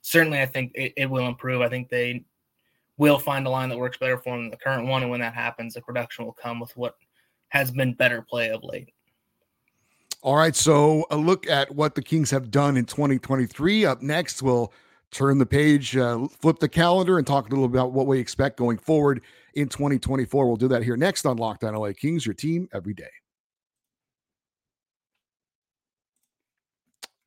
certainly, 0.00 0.40
I 0.40 0.46
think 0.46 0.72
it, 0.74 0.92
it 0.96 1.06
will 1.10 1.26
improve. 1.26 1.62
I 1.62 1.68
think 1.68 1.88
they 1.88 2.24
will 2.98 3.18
find 3.18 3.46
a 3.46 3.50
line 3.50 3.68
that 3.68 3.78
works 3.78 3.98
better 3.98 4.18
for 4.18 4.34
him 4.34 4.42
than 4.42 4.50
the 4.50 4.56
current 4.56 4.88
one. 4.88 5.02
And 5.02 5.10
when 5.10 5.20
that 5.20 5.34
happens, 5.34 5.74
the 5.74 5.80
production 5.80 6.24
will 6.24 6.32
come 6.32 6.60
with 6.60 6.76
what 6.76 6.96
has 7.48 7.70
been 7.70 7.94
better 7.94 8.22
play 8.22 8.50
of 8.50 8.64
late. 8.64 8.92
All 10.22 10.36
right. 10.36 10.54
So 10.54 11.04
a 11.10 11.16
look 11.16 11.48
at 11.48 11.74
what 11.74 11.96
the 11.96 12.02
Kings 12.02 12.30
have 12.30 12.50
done 12.50 12.76
in 12.76 12.84
2023. 12.84 13.84
Up 13.84 14.02
next, 14.02 14.40
we'll 14.40 14.72
turn 15.10 15.38
the 15.38 15.46
page, 15.46 15.96
uh, 15.96 16.28
flip 16.40 16.60
the 16.60 16.68
calendar, 16.68 17.18
and 17.18 17.26
talk 17.26 17.46
a 17.46 17.50
little 17.50 17.64
about 17.64 17.92
what 17.92 18.06
we 18.06 18.20
expect 18.20 18.56
going 18.56 18.78
forward 18.78 19.22
in 19.54 19.68
2024. 19.68 20.46
We'll 20.46 20.56
do 20.56 20.68
that 20.68 20.84
here 20.84 20.96
next 20.96 21.26
on 21.26 21.38
Locked 21.38 21.64
On 21.64 21.74
LA 21.74 21.92
Kings, 21.92 22.24
your 22.24 22.34
team 22.34 22.68
every 22.72 22.94
day. 22.94 23.10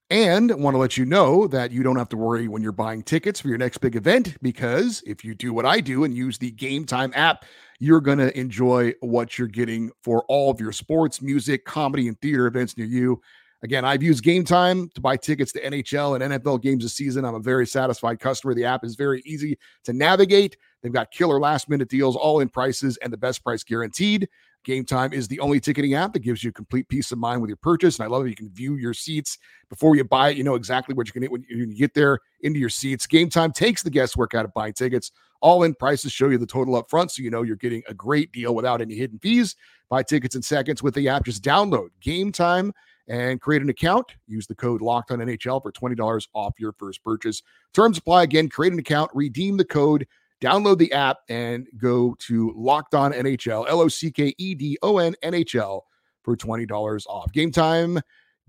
And 0.09 0.51
want 0.63 0.75
to 0.75 0.77
let 0.77 0.97
you 0.97 1.05
know 1.05 1.47
that 1.47 1.71
you 1.71 1.83
don't 1.83 1.97
have 1.97 2.09
to 2.09 2.17
worry 2.17 2.47
when 2.47 2.61
you're 2.61 2.71
buying 2.71 3.01
tickets 3.01 3.41
for 3.41 3.47
your 3.47 3.57
next 3.57 3.79
big 3.79 3.95
event 3.95 4.37
because 4.41 5.03
if 5.05 5.25
you 5.25 5.33
do 5.33 5.51
what 5.51 5.65
I 5.65 5.81
do 5.81 6.03
and 6.03 6.15
use 6.15 6.37
the 6.37 6.51
Game 6.51 6.85
Time 6.85 7.11
app, 7.15 7.43
you're 7.79 8.01
going 8.01 8.17
to 8.17 8.37
enjoy 8.37 8.93
what 9.01 9.37
you're 9.37 9.47
getting 9.47 9.91
for 10.01 10.23
all 10.27 10.49
of 10.49 10.59
your 10.59 10.71
sports, 10.71 11.21
music, 11.21 11.65
comedy, 11.65 12.07
and 12.07 12.19
theater 12.21 12.47
events 12.47 12.77
near 12.77 12.87
you. 12.87 13.21
Again, 13.63 13.83
I've 13.83 14.03
used 14.03 14.23
Gametime 14.23 14.93
to 14.93 15.01
buy 15.01 15.17
tickets 15.17 15.51
to 15.53 15.61
NHL 15.61 16.21
and 16.21 16.33
NFL 16.33 16.61
games 16.61 16.83
this 16.83 16.93
season. 16.93 17.25
I'm 17.25 17.35
a 17.35 17.39
very 17.39 17.65
satisfied 17.65 18.19
customer. 18.19 18.53
The 18.53 18.65
app 18.65 18.83
is 18.83 18.95
very 18.95 19.23
easy 19.25 19.57
to 19.85 19.93
navigate. 19.93 20.57
They've 20.83 20.93
got 20.93 21.09
killer 21.09 21.39
last 21.39 21.67
minute 21.67 21.89
deals, 21.89 22.15
all 22.15 22.41
in 22.41 22.49
prices, 22.49 22.97
and 22.97 23.11
the 23.11 23.17
best 23.17 23.43
price 23.43 23.63
guaranteed. 23.63 24.29
Gametime 24.65 25.13
is 25.13 25.27
the 25.27 25.39
only 25.39 25.59
ticketing 25.59 25.93
app 25.93 26.13
that 26.13 26.19
gives 26.19 26.43
you 26.43 26.51
complete 26.51 26.87
peace 26.89 27.11
of 27.11 27.17
mind 27.17 27.41
with 27.41 27.49
your 27.49 27.57
purchase. 27.57 27.97
And 27.97 28.05
I 28.05 28.07
love 28.07 28.25
it. 28.25 28.29
You 28.29 28.35
can 28.35 28.49
view 28.49 28.75
your 28.75 28.93
seats 28.93 29.37
before 29.69 29.95
you 29.95 30.03
buy 30.03 30.29
it. 30.29 30.37
You 30.37 30.43
know 30.43 30.55
exactly 30.55 30.93
what 30.93 31.07
you're 31.07 31.13
going 31.19 31.21
to 31.21 31.39
get 31.39 31.59
when 31.59 31.69
you 31.69 31.75
get 31.75 31.93
there 31.93 32.19
into 32.41 32.59
your 32.59 32.69
seats. 32.69 33.07
Gametime 33.07 33.53
takes 33.53 33.83
the 33.83 33.89
guesswork 33.89 34.33
out 34.33 34.45
of 34.45 34.53
buying 34.53 34.73
tickets. 34.73 35.11
All 35.41 35.63
in 35.63 35.75
prices 35.75 36.11
show 36.11 36.29
you 36.29 36.37
the 36.37 36.45
total 36.45 36.75
up 36.75 36.89
front 36.89 37.11
so 37.11 37.21
you 37.21 37.29
know 37.29 37.43
you're 37.43 37.55
getting 37.55 37.83
a 37.87 37.93
great 37.93 38.31
deal 38.31 38.55
without 38.55 38.81
any 38.81 38.95
hidden 38.95 39.19
fees. 39.19 39.55
Buy 39.89 40.03
tickets 40.03 40.35
in 40.35 40.41
seconds 40.41 40.81
with 40.81 40.95
the 40.95 41.07
app. 41.07 41.25
Just 41.25 41.43
download 41.43 41.89
Gametime 42.03 42.71
and 43.07 43.39
create 43.39 43.61
an 43.61 43.69
account. 43.69 44.15
Use 44.27 44.47
the 44.47 44.55
code 44.55 44.81
locked 44.81 45.11
on 45.11 45.19
NHL 45.19 45.61
for 45.61 45.71
$20 45.71 46.27
off 46.33 46.53
your 46.57 46.73
first 46.73 47.03
purchase. 47.03 47.43
Terms 47.73 47.97
apply 47.97 48.23
again. 48.23 48.49
Create 48.49 48.73
an 48.73 48.79
account, 48.79 49.11
redeem 49.13 49.57
the 49.57 49.65
code 49.65 50.07
Download 50.41 50.77
the 50.77 50.91
app 50.91 51.17
and 51.29 51.67
go 51.77 52.15
to 52.19 52.53
Locked 52.55 52.93
On 52.93 53.13
NHL, 53.13 53.65
L 53.69 53.81
O 53.81 53.87
C 53.87 54.11
K 54.11 54.33
E 54.37 54.53
D 54.53 54.77
O 54.81 54.97
N 54.97 55.15
NHL 55.23 55.81
for 56.23 56.35
$20 56.35 57.05
off. 57.07 57.31
Gametime. 57.31 58.01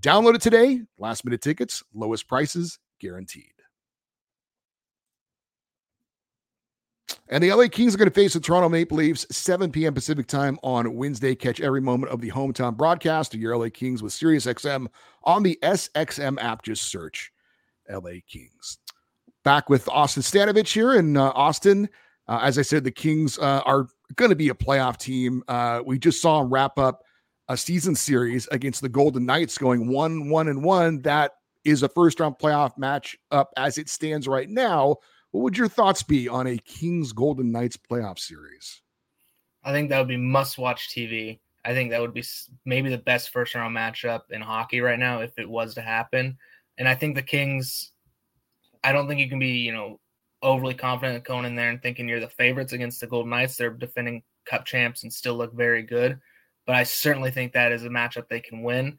Download 0.03 0.35
it 0.35 0.43
today. 0.43 0.83
Last 0.99 1.25
minute 1.25 1.41
tickets, 1.41 1.83
lowest 1.95 2.29
prices 2.29 2.79
guaranteed. 3.01 3.56
And 7.29 7.43
the 7.43 7.53
LA 7.53 7.67
Kings 7.67 7.95
are 7.95 7.99
going 7.99 8.09
to 8.09 8.15
face 8.15 8.35
the 8.35 8.41
Toronto 8.41 8.69
Maple 8.69 8.99
Leafs 8.99 9.27
7 9.31 9.73
p.m. 9.73 9.95
Pacific 9.95 10.29
time 10.29 10.59
on 10.63 10.95
Wednesday. 10.95 11.35
Catch 11.35 11.61
every 11.61 11.81
moment 11.81 12.13
of 12.13 12.21
the 12.21 12.31
hometown 12.31 12.77
broadcast 12.77 13.35
of 13.35 13.41
your 13.41 13.57
LA 13.57 13.69
Kings 13.69 14.03
with 14.03 14.13
SiriusXM 14.13 14.87
on 15.25 15.43
the 15.43 15.59
SXM 15.63 16.41
app. 16.41 16.63
Just 16.63 16.85
search 16.85 17.33
LA 17.91 18.21
Kings 18.29 18.79
back 19.43 19.69
with 19.69 19.89
Austin 19.89 20.23
Stanovich 20.23 20.73
here. 20.73 20.93
And 20.93 21.19
uh, 21.19 21.33
Austin, 21.35 21.89
uh, 22.29 22.41
as 22.43 22.59
I 22.59 22.63
said, 22.63 22.85
the 22.85 22.93
Kings 22.93 23.39
uh, 23.39 23.61
are 23.65 23.89
going 24.15 24.31
to 24.31 24.37
be 24.37 24.49
a 24.51 24.55
playoff 24.55 24.97
team. 24.97 25.43
Uh, 25.49 25.83
we 25.85 25.99
just 25.99 26.23
saw 26.23 26.41
them 26.41 26.53
wrap 26.53 26.79
up 26.79 27.03
a 27.49 27.57
season 27.57 27.95
series 27.95 28.47
against 28.49 28.83
the 28.83 28.89
Golden 28.89 29.27
Knights, 29.27 29.59
going 29.59 29.89
one, 29.89 30.31
one, 30.31 30.49
and 30.49 30.63
one. 30.63 31.03
That 31.03 31.33
is 31.65 31.83
a 31.83 31.89
first 31.89 32.21
round 32.21 32.39
playoff 32.39 32.79
match 32.79 33.17
up 33.33 33.53
as 33.57 33.79
it 33.79 33.89
stands 33.89 34.29
right 34.29 34.49
now. 34.49 34.97
What 35.37 35.43
would 35.43 35.59
your 35.59 35.69
thoughts 35.69 36.03
be 36.03 36.31
on 36.31 36.47
a 36.47 36.57
Kings 36.57 37.13
Golden 37.13 37.53
Knights 37.53 37.77
playoff 37.77 38.19
series? 38.19 38.81
I 39.63 39.71
think 39.71 39.91
that 39.91 39.99
would 39.99 40.09
be 40.09 40.17
must 40.17 40.57
watch 40.57 40.89
TV. 40.89 41.41
I 41.63 41.75
think 41.75 41.91
that 41.91 42.01
would 42.01 42.15
be 42.15 42.25
maybe 42.65 42.89
the 42.89 42.97
best 42.97 43.29
first 43.29 43.55
round 43.55 43.77
matchup 43.77 44.23
in 44.31 44.41
hockey 44.41 44.81
right 44.81 44.99
now 44.99 45.21
if 45.21 45.39
it 45.39 45.47
was 45.47 45.75
to 45.75 45.83
happen. 45.83 46.39
And 46.79 46.89
I 46.89 46.95
think 46.95 47.17
the 47.17 47.23
Kings 47.23 47.93
I 48.83 48.93
don't 48.93 49.09
think 49.09 49.21
you 49.21 49.29
can 49.29 49.39
be, 49.39 49.59
you 49.59 49.75
know, 49.75 50.01
overly 50.41 50.73
confident 50.73 51.23
going 51.23 51.45
in 51.45 51.55
there 51.55 51.69
and 51.69 51.83
thinking 51.83 52.09
you're 52.09 52.19
the 52.19 52.31
favorites 52.31 52.73
against 52.73 53.03
the 53.03 53.07
Golden 53.07 53.29
Knights. 53.29 53.57
They're 53.57 53.69
defending 53.69 54.23
cup 54.47 54.65
champs 54.65 55.03
and 55.03 55.13
still 55.13 55.35
look 55.35 55.53
very 55.53 55.83
good. 55.83 56.19
But 56.65 56.77
I 56.77 56.85
certainly 56.85 57.31
think 57.31 57.53
that 57.53 57.73
is 57.73 57.85
a 57.85 57.91
matchup 57.91 58.29
they 58.29 58.41
can 58.41 58.63
win. 58.63 58.99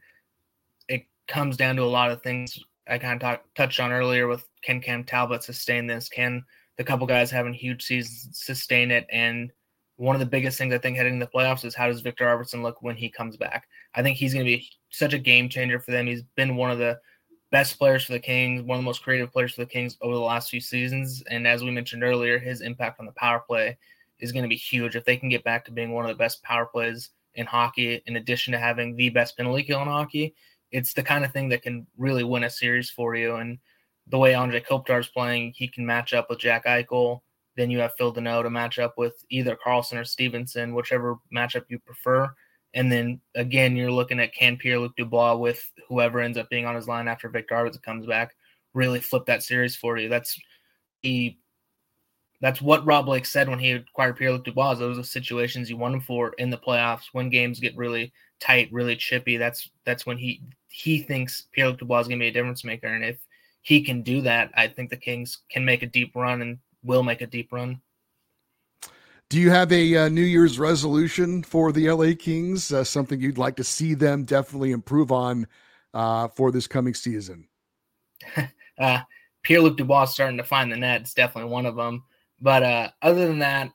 It 0.86 1.02
comes 1.26 1.56
down 1.56 1.74
to 1.74 1.82
a 1.82 1.86
lot 1.86 2.12
of 2.12 2.22
things 2.22 2.56
I 2.86 2.98
kind 2.98 3.14
of 3.14 3.20
talk, 3.20 3.44
touched 3.56 3.80
on 3.80 3.90
earlier 3.90 4.28
with 4.28 4.47
can 4.62 4.80
Cam 4.80 5.04
Talbot 5.04 5.42
sustain 5.42 5.86
this? 5.86 6.08
Can 6.08 6.44
the 6.76 6.84
couple 6.84 7.06
guys 7.06 7.30
having 7.30 7.54
huge 7.54 7.84
seasons 7.84 8.28
sustain 8.32 8.90
it? 8.90 9.06
And 9.10 9.52
one 9.96 10.14
of 10.14 10.20
the 10.20 10.26
biggest 10.26 10.58
things 10.58 10.72
I 10.72 10.78
think 10.78 10.96
heading 10.96 11.14
into 11.14 11.26
the 11.26 11.32
playoffs 11.32 11.64
is 11.64 11.74
how 11.74 11.88
does 11.88 12.00
Viktor 12.00 12.24
Arvidsson 12.24 12.62
look 12.62 12.82
when 12.82 12.96
he 12.96 13.08
comes 13.08 13.36
back? 13.36 13.68
I 13.94 14.02
think 14.02 14.16
he's 14.16 14.32
going 14.32 14.46
to 14.46 14.50
be 14.50 14.68
such 14.90 15.12
a 15.12 15.18
game 15.18 15.48
changer 15.48 15.80
for 15.80 15.90
them. 15.90 16.06
He's 16.06 16.22
been 16.36 16.56
one 16.56 16.70
of 16.70 16.78
the 16.78 17.00
best 17.50 17.78
players 17.78 18.04
for 18.04 18.12
the 18.12 18.20
Kings, 18.20 18.62
one 18.62 18.78
of 18.78 18.84
the 18.84 18.86
most 18.86 19.02
creative 19.02 19.32
players 19.32 19.54
for 19.54 19.62
the 19.62 19.70
Kings 19.70 19.96
over 20.00 20.14
the 20.14 20.20
last 20.20 20.50
few 20.50 20.60
seasons. 20.60 21.22
And 21.30 21.46
as 21.46 21.64
we 21.64 21.70
mentioned 21.70 22.04
earlier, 22.04 22.38
his 22.38 22.60
impact 22.60 23.00
on 23.00 23.06
the 23.06 23.12
power 23.12 23.40
play 23.40 23.76
is 24.20 24.32
going 24.32 24.44
to 24.44 24.48
be 24.48 24.56
huge. 24.56 24.96
If 24.96 25.04
they 25.04 25.16
can 25.16 25.28
get 25.28 25.44
back 25.44 25.64
to 25.64 25.72
being 25.72 25.92
one 25.92 26.04
of 26.04 26.10
the 26.10 26.22
best 26.22 26.42
power 26.42 26.66
plays 26.66 27.10
in 27.34 27.46
hockey, 27.46 28.02
in 28.06 28.16
addition 28.16 28.52
to 28.52 28.58
having 28.58 28.96
the 28.96 29.08
best 29.10 29.36
penalty 29.36 29.62
kill 29.62 29.82
in 29.82 29.88
hockey, 29.88 30.34
it's 30.70 30.92
the 30.92 31.02
kind 31.02 31.24
of 31.24 31.32
thing 31.32 31.48
that 31.48 31.62
can 31.62 31.86
really 31.96 32.24
win 32.24 32.44
a 32.44 32.50
series 32.50 32.90
for 32.90 33.14
you. 33.14 33.36
And 33.36 33.58
the 34.10 34.18
way 34.18 34.32
Anze 34.32 34.64
Kopitar 34.66 35.00
is 35.00 35.08
playing, 35.08 35.52
he 35.56 35.68
can 35.68 35.84
match 35.84 36.14
up 36.14 36.30
with 36.30 36.38
Jack 36.38 36.64
Eichel. 36.66 37.20
Then 37.56 37.70
you 37.70 37.78
have 37.80 37.94
Phil 37.98 38.14
Danault 38.14 38.44
to 38.44 38.50
match 38.50 38.78
up 38.78 38.94
with 38.96 39.24
either 39.30 39.56
Karlsson 39.56 40.00
or 40.00 40.04
Stephenson, 40.04 40.74
whichever 40.74 41.16
matchup 41.34 41.64
you 41.68 41.78
prefer. 41.78 42.30
And 42.74 42.92
then 42.92 43.20
again, 43.34 43.76
you're 43.76 43.90
looking 43.90 44.20
at 44.20 44.34
can 44.34 44.56
Pierre 44.56 44.78
Luc 44.78 44.94
Dubois 44.96 45.36
with 45.36 45.70
whoever 45.88 46.20
ends 46.20 46.38
up 46.38 46.48
being 46.50 46.66
on 46.66 46.76
his 46.76 46.86
line 46.86 47.08
after 47.08 47.28
Viktor 47.28 47.54
Arvidsson 47.54 47.82
comes 47.82 48.06
back 48.06 48.34
really 48.74 49.00
flip 49.00 49.26
that 49.26 49.42
series 49.42 49.76
for 49.76 49.98
you. 49.98 50.08
That's 50.08 50.38
he 51.02 51.38
that's 52.40 52.62
what 52.62 52.86
Rob 52.86 53.06
Blake 53.06 53.26
said 53.26 53.48
when 53.48 53.58
he 53.58 53.72
acquired 53.72 54.16
Pierre 54.16 54.32
Luc 54.32 54.44
Dubois. 54.44 54.74
Those 54.74 54.98
are 54.98 55.02
situations 55.02 55.68
you 55.68 55.76
want 55.76 55.94
him 55.94 56.00
for 56.00 56.34
in 56.38 56.50
the 56.50 56.56
playoffs 56.58 57.06
when 57.12 57.30
games 57.30 57.58
get 57.58 57.76
really 57.76 58.12
tight, 58.40 58.68
really 58.72 58.96
chippy. 58.96 59.36
That's 59.36 59.70
that's 59.84 60.06
when 60.06 60.18
he 60.18 60.42
he 60.68 61.02
thinks 61.02 61.48
Pierre 61.52 61.68
Luc 61.68 61.80
Dubois 61.80 62.00
is 62.00 62.08
going 62.08 62.18
to 62.18 62.22
be 62.22 62.28
a 62.28 62.32
difference 62.32 62.64
maker, 62.64 62.86
and 62.86 63.04
if 63.04 63.18
he 63.62 63.82
can 63.82 64.02
do 64.02 64.22
that, 64.22 64.50
I 64.54 64.68
think 64.68 64.90
the 64.90 64.96
Kings 64.96 65.38
can 65.50 65.64
make 65.64 65.82
a 65.82 65.86
deep 65.86 66.14
run 66.14 66.42
and 66.42 66.58
will 66.82 67.02
make 67.02 67.20
a 67.20 67.26
deep 67.26 67.52
run. 67.52 67.80
Do 69.28 69.38
you 69.38 69.50
have 69.50 69.70
a 69.72 69.96
uh, 69.96 70.08
New 70.08 70.22
Year's 70.22 70.58
resolution 70.58 71.42
for 71.42 71.70
the 71.70 71.90
LA 71.90 72.12
Kings? 72.18 72.72
Uh, 72.72 72.82
something 72.82 73.20
you'd 73.20 73.36
like 73.36 73.56
to 73.56 73.64
see 73.64 73.92
them 73.92 74.24
definitely 74.24 74.70
improve 74.70 75.12
on 75.12 75.46
uh, 75.92 76.28
for 76.28 76.50
this 76.50 76.66
coming 76.66 76.94
season? 76.94 77.48
Uh, 78.80 79.00
Pierre 79.42 79.60
Luc 79.60 79.76
Dubois 79.76 80.04
starting 80.04 80.36
to 80.36 80.44
find 80.44 80.70
the 80.70 80.76
net. 80.76 81.00
It's 81.00 81.12
definitely 81.12 81.50
one 81.50 81.66
of 81.66 81.74
them. 81.74 82.04
But 82.40 82.62
uh, 82.62 82.90
other 83.02 83.26
than 83.26 83.40
that, 83.40 83.72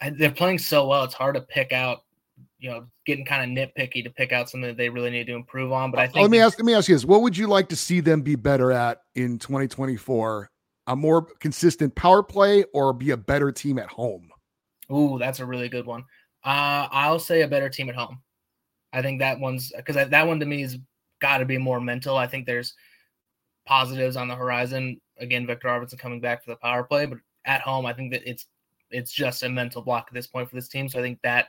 I, 0.00 0.10
they're 0.10 0.32
playing 0.32 0.58
so 0.58 0.88
well. 0.88 1.04
It's 1.04 1.14
hard 1.14 1.36
to 1.36 1.40
pick 1.40 1.72
out. 1.72 2.02
You 2.58 2.70
know, 2.70 2.86
getting 3.06 3.24
kind 3.24 3.58
of 3.58 3.70
nitpicky 3.70 4.02
to 4.02 4.10
pick 4.10 4.32
out 4.32 4.50
something 4.50 4.68
that 4.68 4.76
they 4.76 4.88
really 4.88 5.10
need 5.10 5.26
to 5.28 5.34
improve 5.34 5.72
on. 5.72 5.90
But 5.90 6.00
I 6.00 6.06
think 6.06 6.22
let 6.22 6.30
me 6.30 6.40
ask 6.40 6.58
let 6.58 6.64
me 6.64 6.74
ask 6.74 6.88
you 6.88 6.94
this: 6.94 7.04
What 7.04 7.22
would 7.22 7.36
you 7.36 7.46
like 7.46 7.68
to 7.68 7.76
see 7.76 8.00
them 8.00 8.22
be 8.22 8.34
better 8.34 8.72
at 8.72 9.02
in 9.14 9.38
2024? 9.38 10.50
A 10.88 10.96
more 10.96 11.22
consistent 11.40 11.94
power 11.94 12.22
play, 12.22 12.64
or 12.72 12.92
be 12.92 13.10
a 13.10 13.16
better 13.16 13.52
team 13.52 13.78
at 13.78 13.88
home? 13.88 14.30
Ooh, 14.90 15.18
that's 15.18 15.40
a 15.40 15.46
really 15.46 15.68
good 15.68 15.86
one. 15.86 16.02
Uh, 16.44 16.88
I'll 16.90 17.18
say 17.18 17.42
a 17.42 17.48
better 17.48 17.68
team 17.68 17.88
at 17.88 17.94
home. 17.94 18.22
I 18.92 19.02
think 19.02 19.20
that 19.20 19.38
one's 19.38 19.72
because 19.76 19.96
that 19.96 20.26
one 20.26 20.40
to 20.40 20.46
me 20.46 20.62
has 20.62 20.78
got 21.20 21.38
to 21.38 21.44
be 21.44 21.58
more 21.58 21.80
mental. 21.80 22.16
I 22.16 22.26
think 22.26 22.46
there's 22.46 22.74
positives 23.66 24.16
on 24.16 24.28
the 24.28 24.34
horizon. 24.34 25.00
Again, 25.18 25.46
Viktor 25.46 25.68
Arvidsson 25.68 25.98
coming 25.98 26.20
back 26.20 26.42
for 26.42 26.50
the 26.50 26.56
power 26.56 26.84
play, 26.84 27.06
but 27.06 27.18
at 27.44 27.60
home, 27.60 27.86
I 27.86 27.92
think 27.92 28.12
that 28.12 28.28
it's 28.28 28.46
it's 28.90 29.12
just 29.12 29.42
a 29.42 29.48
mental 29.48 29.82
block 29.82 30.06
at 30.08 30.14
this 30.14 30.26
point 30.26 30.48
for 30.48 30.56
this 30.56 30.68
team. 30.68 30.88
So 30.88 30.98
I 30.98 31.02
think 31.02 31.18
that 31.22 31.48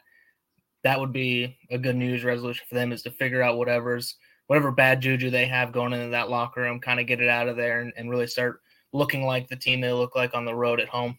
that 0.83 0.99
would 0.99 1.11
be 1.11 1.57
a 1.69 1.77
good 1.77 1.95
news 1.95 2.23
resolution 2.23 2.65
for 2.67 2.75
them 2.75 2.91
is 2.91 3.01
to 3.03 3.11
figure 3.11 3.41
out 3.41 3.57
whatever's 3.57 4.15
whatever 4.47 4.71
bad 4.71 4.99
juju 4.99 5.29
they 5.29 5.45
have 5.45 5.71
going 5.71 5.93
into 5.93 6.09
that 6.09 6.29
locker 6.29 6.61
room, 6.61 6.79
kind 6.79 6.99
of 6.99 7.05
get 7.05 7.21
it 7.21 7.29
out 7.29 7.47
of 7.47 7.55
there 7.55 7.81
and, 7.81 7.93
and 7.95 8.09
really 8.09 8.25
start 8.25 8.61
looking 8.93 9.23
like 9.23 9.47
the 9.47 9.55
team 9.55 9.79
they 9.79 9.91
look 9.91 10.15
like 10.15 10.33
on 10.33 10.43
the 10.43 10.55
road 10.55 10.79
at 10.79 10.87
home. 10.87 11.15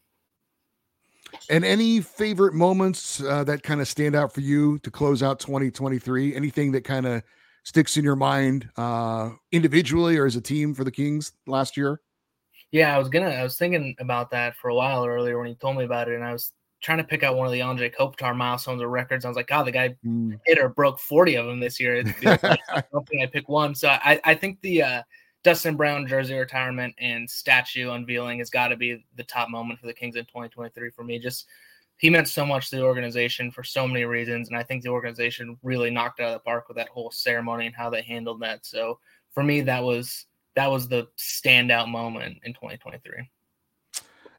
And 1.49 1.64
any 1.64 2.01
favorite 2.01 2.55
moments 2.55 3.23
uh, 3.23 3.44
that 3.44 3.62
kind 3.62 3.81
of 3.81 3.87
stand 3.87 4.16
out 4.16 4.33
for 4.33 4.40
you 4.40 4.81
to 4.81 4.90
close 4.90 5.23
out 5.23 5.38
2023? 5.38 6.35
Anything 6.35 6.73
that 6.73 6.83
kind 6.83 7.07
of 7.07 7.23
sticks 7.62 7.96
in 7.96 8.03
your 8.03 8.16
mind 8.16 8.68
uh, 8.77 9.31
individually 9.53 10.16
or 10.16 10.27
as 10.27 10.35
a 10.35 10.40
team 10.40 10.75
for 10.75 10.83
the 10.83 10.90
Kings 10.90 11.33
last 11.46 11.77
year? 11.77 12.01
Yeah, 12.73 12.94
I 12.94 12.99
was 12.99 13.09
gonna. 13.09 13.31
I 13.31 13.42
was 13.42 13.57
thinking 13.57 13.96
about 13.99 14.31
that 14.31 14.57
for 14.57 14.70
a 14.70 14.75
while 14.75 15.05
earlier 15.05 15.38
when 15.38 15.49
he 15.49 15.55
told 15.55 15.77
me 15.77 15.85
about 15.85 16.09
it, 16.09 16.14
and 16.14 16.25
I 16.25 16.33
was 16.33 16.53
trying 16.81 16.99
to 16.99 17.05
pick 17.05 17.23
out 17.23 17.37
one 17.37 17.47
of 17.47 17.53
the 17.53 17.61
Anze 17.61 17.95
Kopitar 17.95 18.35
milestones 18.35 18.81
or 18.83 18.88
records. 18.88 19.25
I 19.25 19.29
was 19.29 19.37
like, 19.37 19.49
God, 19.49 19.66
the 19.66 19.73
guy 19.73 19.97
mm. 20.05 20.38
hit 20.47 20.59
or 20.59 20.69
broke 20.69 20.99
40 20.99 21.37
of 21.37 21.47
them 21.47 21.61
this 21.61 21.79
year. 21.79 22.03
I 22.25 22.83
don't 22.93 23.09
think 23.09 23.23
I 23.23 23.27
pick 23.27 23.49
one. 23.49 23.75
So 23.75 23.88
I, 23.88 24.21
I 24.25 24.35
think 24.35 24.61
the 24.62 24.83
uh, 24.83 25.03
Dustin 25.43 25.77
Brown 25.77 26.07
jersey 26.07 26.35
retirement 26.35 26.95
and 26.99 27.29
statue 27.29 27.90
unveiling 27.90 28.38
has 28.38 28.51
got 28.51 28.69
to 28.69 28.77
be 28.77 29.05
the 29.16 29.25
top 29.25 29.51
moment 29.51 29.79
for 29.79 29.87
the 29.87 29.95
Kings 29.95 30.16
in 30.16 30.25
2023 30.25 30.90
for 30.90 31.05
me. 31.05 31.19
Just 31.19 31.47
he 31.99 32.09
meant 32.09 32.29
so 32.29 32.47
much 32.47 32.71
to 32.71 32.77
the 32.77 32.83
organization 32.83 33.51
for 33.51 33.62
so 33.62 33.87
many 33.87 34.05
reasons, 34.05 34.49
and 34.49 34.57
I 34.57 34.62
think 34.62 34.83
the 34.83 34.88
organization 34.88 35.59
really 35.62 35.90
knocked 35.90 36.21
out 36.21 36.29
of 36.29 36.35
the 36.35 36.40
park 36.40 36.66
with 36.66 36.79
that 36.79 36.88
whole 36.88 37.11
ceremony 37.11 37.66
and 37.66 37.75
how 37.75 37.90
they 37.90 38.01
handled 38.01 38.40
that. 38.40 38.64
So 38.64 38.99
for 39.33 39.43
me, 39.43 39.61
that 39.62 39.83
was 39.85 40.27
that 40.57 40.71
was 40.71 40.88
the 40.88 41.09
standout 41.19 41.88
moment 41.88 42.38
in 42.45 42.55
2023. 42.55 43.29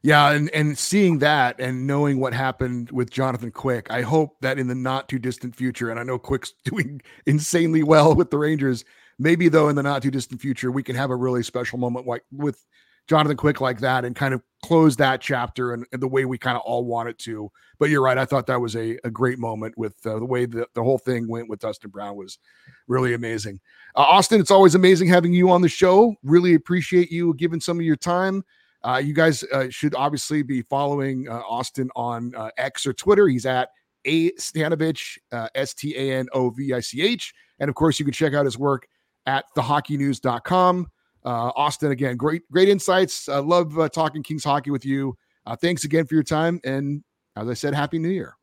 Yeah, 0.02 0.32
and 0.32 0.50
and 0.50 0.76
seeing 0.76 1.20
that 1.20 1.60
and 1.60 1.86
knowing 1.86 2.18
what 2.18 2.34
happened 2.34 2.90
with 2.90 3.10
Jonathan 3.10 3.52
Quick, 3.52 3.86
I 3.88 4.02
hope 4.02 4.36
that 4.40 4.58
in 4.58 4.66
the 4.66 4.74
not 4.74 5.08
too 5.08 5.20
distant 5.20 5.54
future, 5.54 5.90
and 5.90 6.00
I 6.00 6.02
know 6.02 6.18
Quick's 6.18 6.52
doing 6.64 7.00
insanely 7.26 7.84
well 7.84 8.14
with 8.14 8.30
the 8.30 8.38
Rangers, 8.38 8.84
maybe 9.18 9.48
though 9.48 9.68
in 9.68 9.76
the 9.76 9.82
not 9.82 10.02
too 10.02 10.10
distant 10.10 10.40
future 10.40 10.72
we 10.72 10.82
can 10.82 10.96
have 10.96 11.10
a 11.10 11.16
really 11.16 11.42
special 11.42 11.78
moment 11.78 12.06
like 12.06 12.24
with 12.32 12.66
Jonathan 13.08 13.36
Quick 13.36 13.60
like 13.60 13.80
that 13.80 14.04
and 14.04 14.14
kind 14.14 14.32
of 14.34 14.42
close 14.64 14.96
that 14.96 15.20
chapter 15.20 15.72
and, 15.72 15.86
and 15.92 16.00
the 16.00 16.08
way 16.08 16.24
we 16.24 16.38
kind 16.38 16.56
of 16.56 16.62
all 16.64 16.84
want 16.84 17.08
it 17.08 17.18
to. 17.18 17.50
But 17.78 17.90
you're 17.90 18.02
right. 18.02 18.18
I 18.18 18.24
thought 18.24 18.46
that 18.46 18.60
was 18.60 18.76
a, 18.76 18.96
a 19.04 19.10
great 19.10 19.38
moment 19.38 19.76
with 19.76 19.94
uh, 20.06 20.18
the 20.18 20.24
way 20.24 20.46
the, 20.46 20.66
the 20.74 20.82
whole 20.82 20.98
thing 20.98 21.28
went 21.28 21.48
with 21.48 21.60
Dustin 21.60 21.90
Brown 21.90 22.16
was 22.16 22.38
really 22.86 23.14
amazing. 23.14 23.60
Uh, 23.96 24.02
Austin, 24.02 24.40
it's 24.40 24.52
always 24.52 24.76
amazing 24.76 25.08
having 25.08 25.32
you 25.32 25.50
on 25.50 25.62
the 25.62 25.68
show. 25.68 26.14
Really 26.22 26.54
appreciate 26.54 27.10
you 27.10 27.34
giving 27.34 27.60
some 27.60 27.78
of 27.78 27.84
your 27.84 27.96
time. 27.96 28.44
Uh, 28.84 29.00
you 29.02 29.14
guys 29.14 29.44
uh, 29.52 29.68
should 29.70 29.94
obviously 29.94 30.42
be 30.42 30.62
following 30.62 31.28
uh, 31.28 31.40
Austin 31.48 31.90
on 31.94 32.34
uh, 32.34 32.50
X 32.56 32.86
or 32.86 32.92
Twitter. 32.92 33.28
He's 33.28 33.46
at 33.46 33.68
a 34.04 34.32
Stanovich, 34.32 35.18
S 35.54 35.74
T 35.74 35.96
A 35.96 36.18
N 36.18 36.28
O 36.32 36.50
V 36.50 36.74
I 36.74 36.80
C 36.80 37.02
H. 37.02 37.32
And 37.60 37.68
of 37.68 37.74
course, 37.74 37.98
you 37.98 38.04
can 38.04 38.12
check 38.12 38.34
out 38.34 38.44
his 38.44 38.58
work 38.58 38.86
at 39.26 39.44
thehockeynews.com. 39.56 40.90
Uh, 41.24 41.52
Austin, 41.54 41.92
again, 41.92 42.16
great, 42.16 42.42
great 42.50 42.68
insights. 42.68 43.28
I 43.28 43.38
love 43.38 43.78
uh, 43.78 43.88
talking 43.88 44.22
Kings 44.22 44.44
hockey 44.44 44.70
with 44.70 44.84
you. 44.84 45.16
Uh, 45.46 45.56
thanks 45.56 45.84
again 45.84 46.06
for 46.06 46.14
your 46.14 46.24
time. 46.24 46.60
And 46.64 47.02
as 47.36 47.48
I 47.48 47.54
said, 47.54 47.74
Happy 47.74 47.98
New 47.98 48.08
Year. 48.08 48.34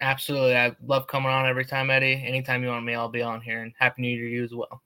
Absolutely. 0.00 0.56
I 0.56 0.76
love 0.86 1.06
coming 1.06 1.30
on 1.30 1.46
every 1.46 1.64
time, 1.64 1.90
Eddie. 1.90 2.22
Anytime 2.24 2.62
you 2.62 2.68
want 2.68 2.84
me, 2.84 2.94
I'll 2.94 3.08
be 3.08 3.22
on 3.22 3.40
here. 3.40 3.62
And 3.62 3.72
Happy 3.78 4.02
New 4.02 4.08
Year 4.08 4.28
to 4.28 4.30
you 4.30 4.44
as 4.44 4.54
well. 4.54 4.82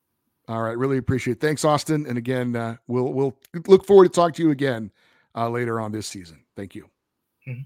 All 0.48 0.62
right. 0.62 0.76
Really 0.76 0.98
appreciate 0.98 1.34
it. 1.34 1.40
Thanks, 1.40 1.64
Austin. 1.64 2.06
And 2.06 2.18
again, 2.18 2.56
uh, 2.56 2.76
we'll, 2.88 3.12
we'll 3.12 3.36
look 3.66 3.86
forward 3.86 4.04
to 4.04 4.10
talk 4.10 4.34
to 4.34 4.42
you 4.42 4.50
again 4.50 4.90
uh, 5.36 5.48
later 5.48 5.80
on 5.80 5.92
this 5.92 6.06
season. 6.06 6.44
Thank 6.56 6.74
you. 6.74 6.88
Mm-hmm. 7.46 7.62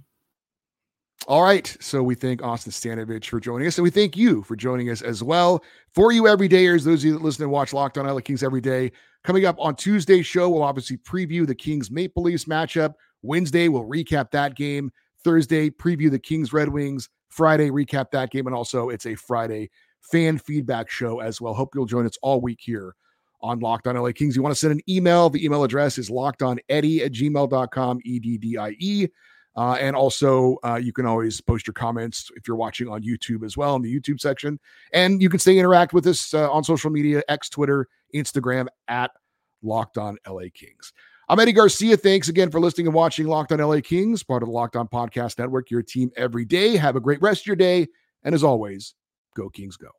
All 1.28 1.42
right. 1.42 1.76
So 1.80 2.02
we 2.02 2.14
thank 2.14 2.42
Austin 2.42 2.72
Stanovich 2.72 3.26
for 3.26 3.40
joining 3.40 3.66
us, 3.66 3.78
and 3.78 3.82
we 3.82 3.90
thank 3.90 4.16
you 4.16 4.42
for 4.42 4.54
joining 4.54 4.90
us 4.90 5.02
as 5.02 5.22
well. 5.22 5.64
For 5.94 6.12
you 6.12 6.24
everydayers, 6.24 6.84
those 6.84 7.00
of 7.00 7.04
you 7.06 7.12
that 7.14 7.22
listen 7.22 7.42
and 7.42 7.50
watch 7.50 7.72
Locked 7.72 7.98
On 7.98 8.06
LA 8.06 8.20
Kings 8.20 8.42
every 8.42 8.60
day, 8.60 8.92
coming 9.24 9.44
up 9.44 9.56
on 9.58 9.74
Tuesday's 9.74 10.26
show, 10.26 10.48
we'll 10.48 10.62
obviously 10.62 10.98
preview 10.98 11.46
the 11.46 11.54
Kings 11.54 11.90
Maple 11.90 12.22
Leafs 12.22 12.44
matchup. 12.44 12.94
Wednesday, 13.22 13.68
we'll 13.68 13.84
recap 13.84 14.30
that 14.30 14.54
game. 14.54 14.92
Thursday, 15.24 15.70
preview 15.70 16.10
the 16.10 16.18
Kings 16.18 16.52
Red 16.52 16.68
Wings. 16.68 17.08
Friday, 17.28 17.70
recap 17.70 18.10
that 18.12 18.30
game. 18.30 18.46
And 18.46 18.54
also, 18.54 18.90
it's 18.90 19.06
a 19.06 19.16
Friday 19.16 19.70
fan 20.00 20.38
feedback 20.38 20.90
show 20.90 21.20
as 21.20 21.40
well. 21.40 21.54
Hope 21.54 21.74
you'll 21.74 21.86
join 21.86 22.06
us 22.06 22.18
all 22.22 22.40
week 22.40 22.60
here 22.60 22.94
on 23.40 23.60
Locked 23.60 23.86
On 23.86 23.96
LA 23.96 24.12
Kings. 24.12 24.36
You 24.36 24.42
want 24.42 24.54
to 24.54 24.58
send 24.58 24.72
an 24.72 24.80
email? 24.88 25.30
The 25.30 25.44
email 25.44 25.64
address 25.64 25.98
is 25.98 26.10
lockedoneddie 26.10 27.04
at 27.04 27.12
gmail.com, 27.12 28.00
E 28.04 28.18
D 28.18 28.38
D 28.38 28.58
I 28.58 28.70
E. 28.78 29.08
Uh, 29.56 29.72
and 29.80 29.96
also, 29.96 30.58
uh, 30.64 30.76
you 30.76 30.92
can 30.92 31.06
always 31.06 31.40
post 31.40 31.66
your 31.66 31.72
comments 31.72 32.30
if 32.36 32.46
you're 32.46 32.58
watching 32.58 32.88
on 32.88 33.02
YouTube 33.02 33.42
as 33.42 33.56
well 33.56 33.74
in 33.74 33.82
the 33.82 34.00
YouTube 34.00 34.20
section. 34.20 34.60
And 34.92 35.22
you 35.22 35.30
can 35.30 35.40
stay 35.40 35.58
interact 35.58 35.94
with 35.94 36.06
us 36.06 36.34
uh, 36.34 36.50
on 36.50 36.62
social 36.62 36.90
media, 36.90 37.22
X, 37.28 37.48
Twitter, 37.48 37.88
Instagram 38.14 38.66
at 38.88 39.12
Locked 39.62 39.96
On 39.96 40.18
LA 40.28 40.44
Kings. 40.52 40.92
I'm 41.28 41.40
Eddie 41.40 41.52
Garcia. 41.52 41.96
Thanks 41.96 42.28
again 42.28 42.50
for 42.50 42.60
listening 42.60 42.86
and 42.86 42.94
watching 42.94 43.26
Locked 43.26 43.50
On 43.50 43.58
LA 43.58 43.80
Kings, 43.80 44.22
part 44.22 44.42
of 44.42 44.48
the 44.48 44.52
Locked 44.52 44.76
On 44.76 44.86
Podcast 44.86 45.38
Network, 45.38 45.70
your 45.70 45.82
team 45.82 46.10
every 46.16 46.44
day. 46.44 46.76
Have 46.76 46.94
a 46.94 47.00
great 47.00 47.20
rest 47.22 47.42
of 47.42 47.46
your 47.46 47.56
day. 47.56 47.88
And 48.24 48.34
as 48.34 48.44
always, 48.44 48.94
go 49.36 49.50
Kings, 49.50 49.76
go. 49.76 49.90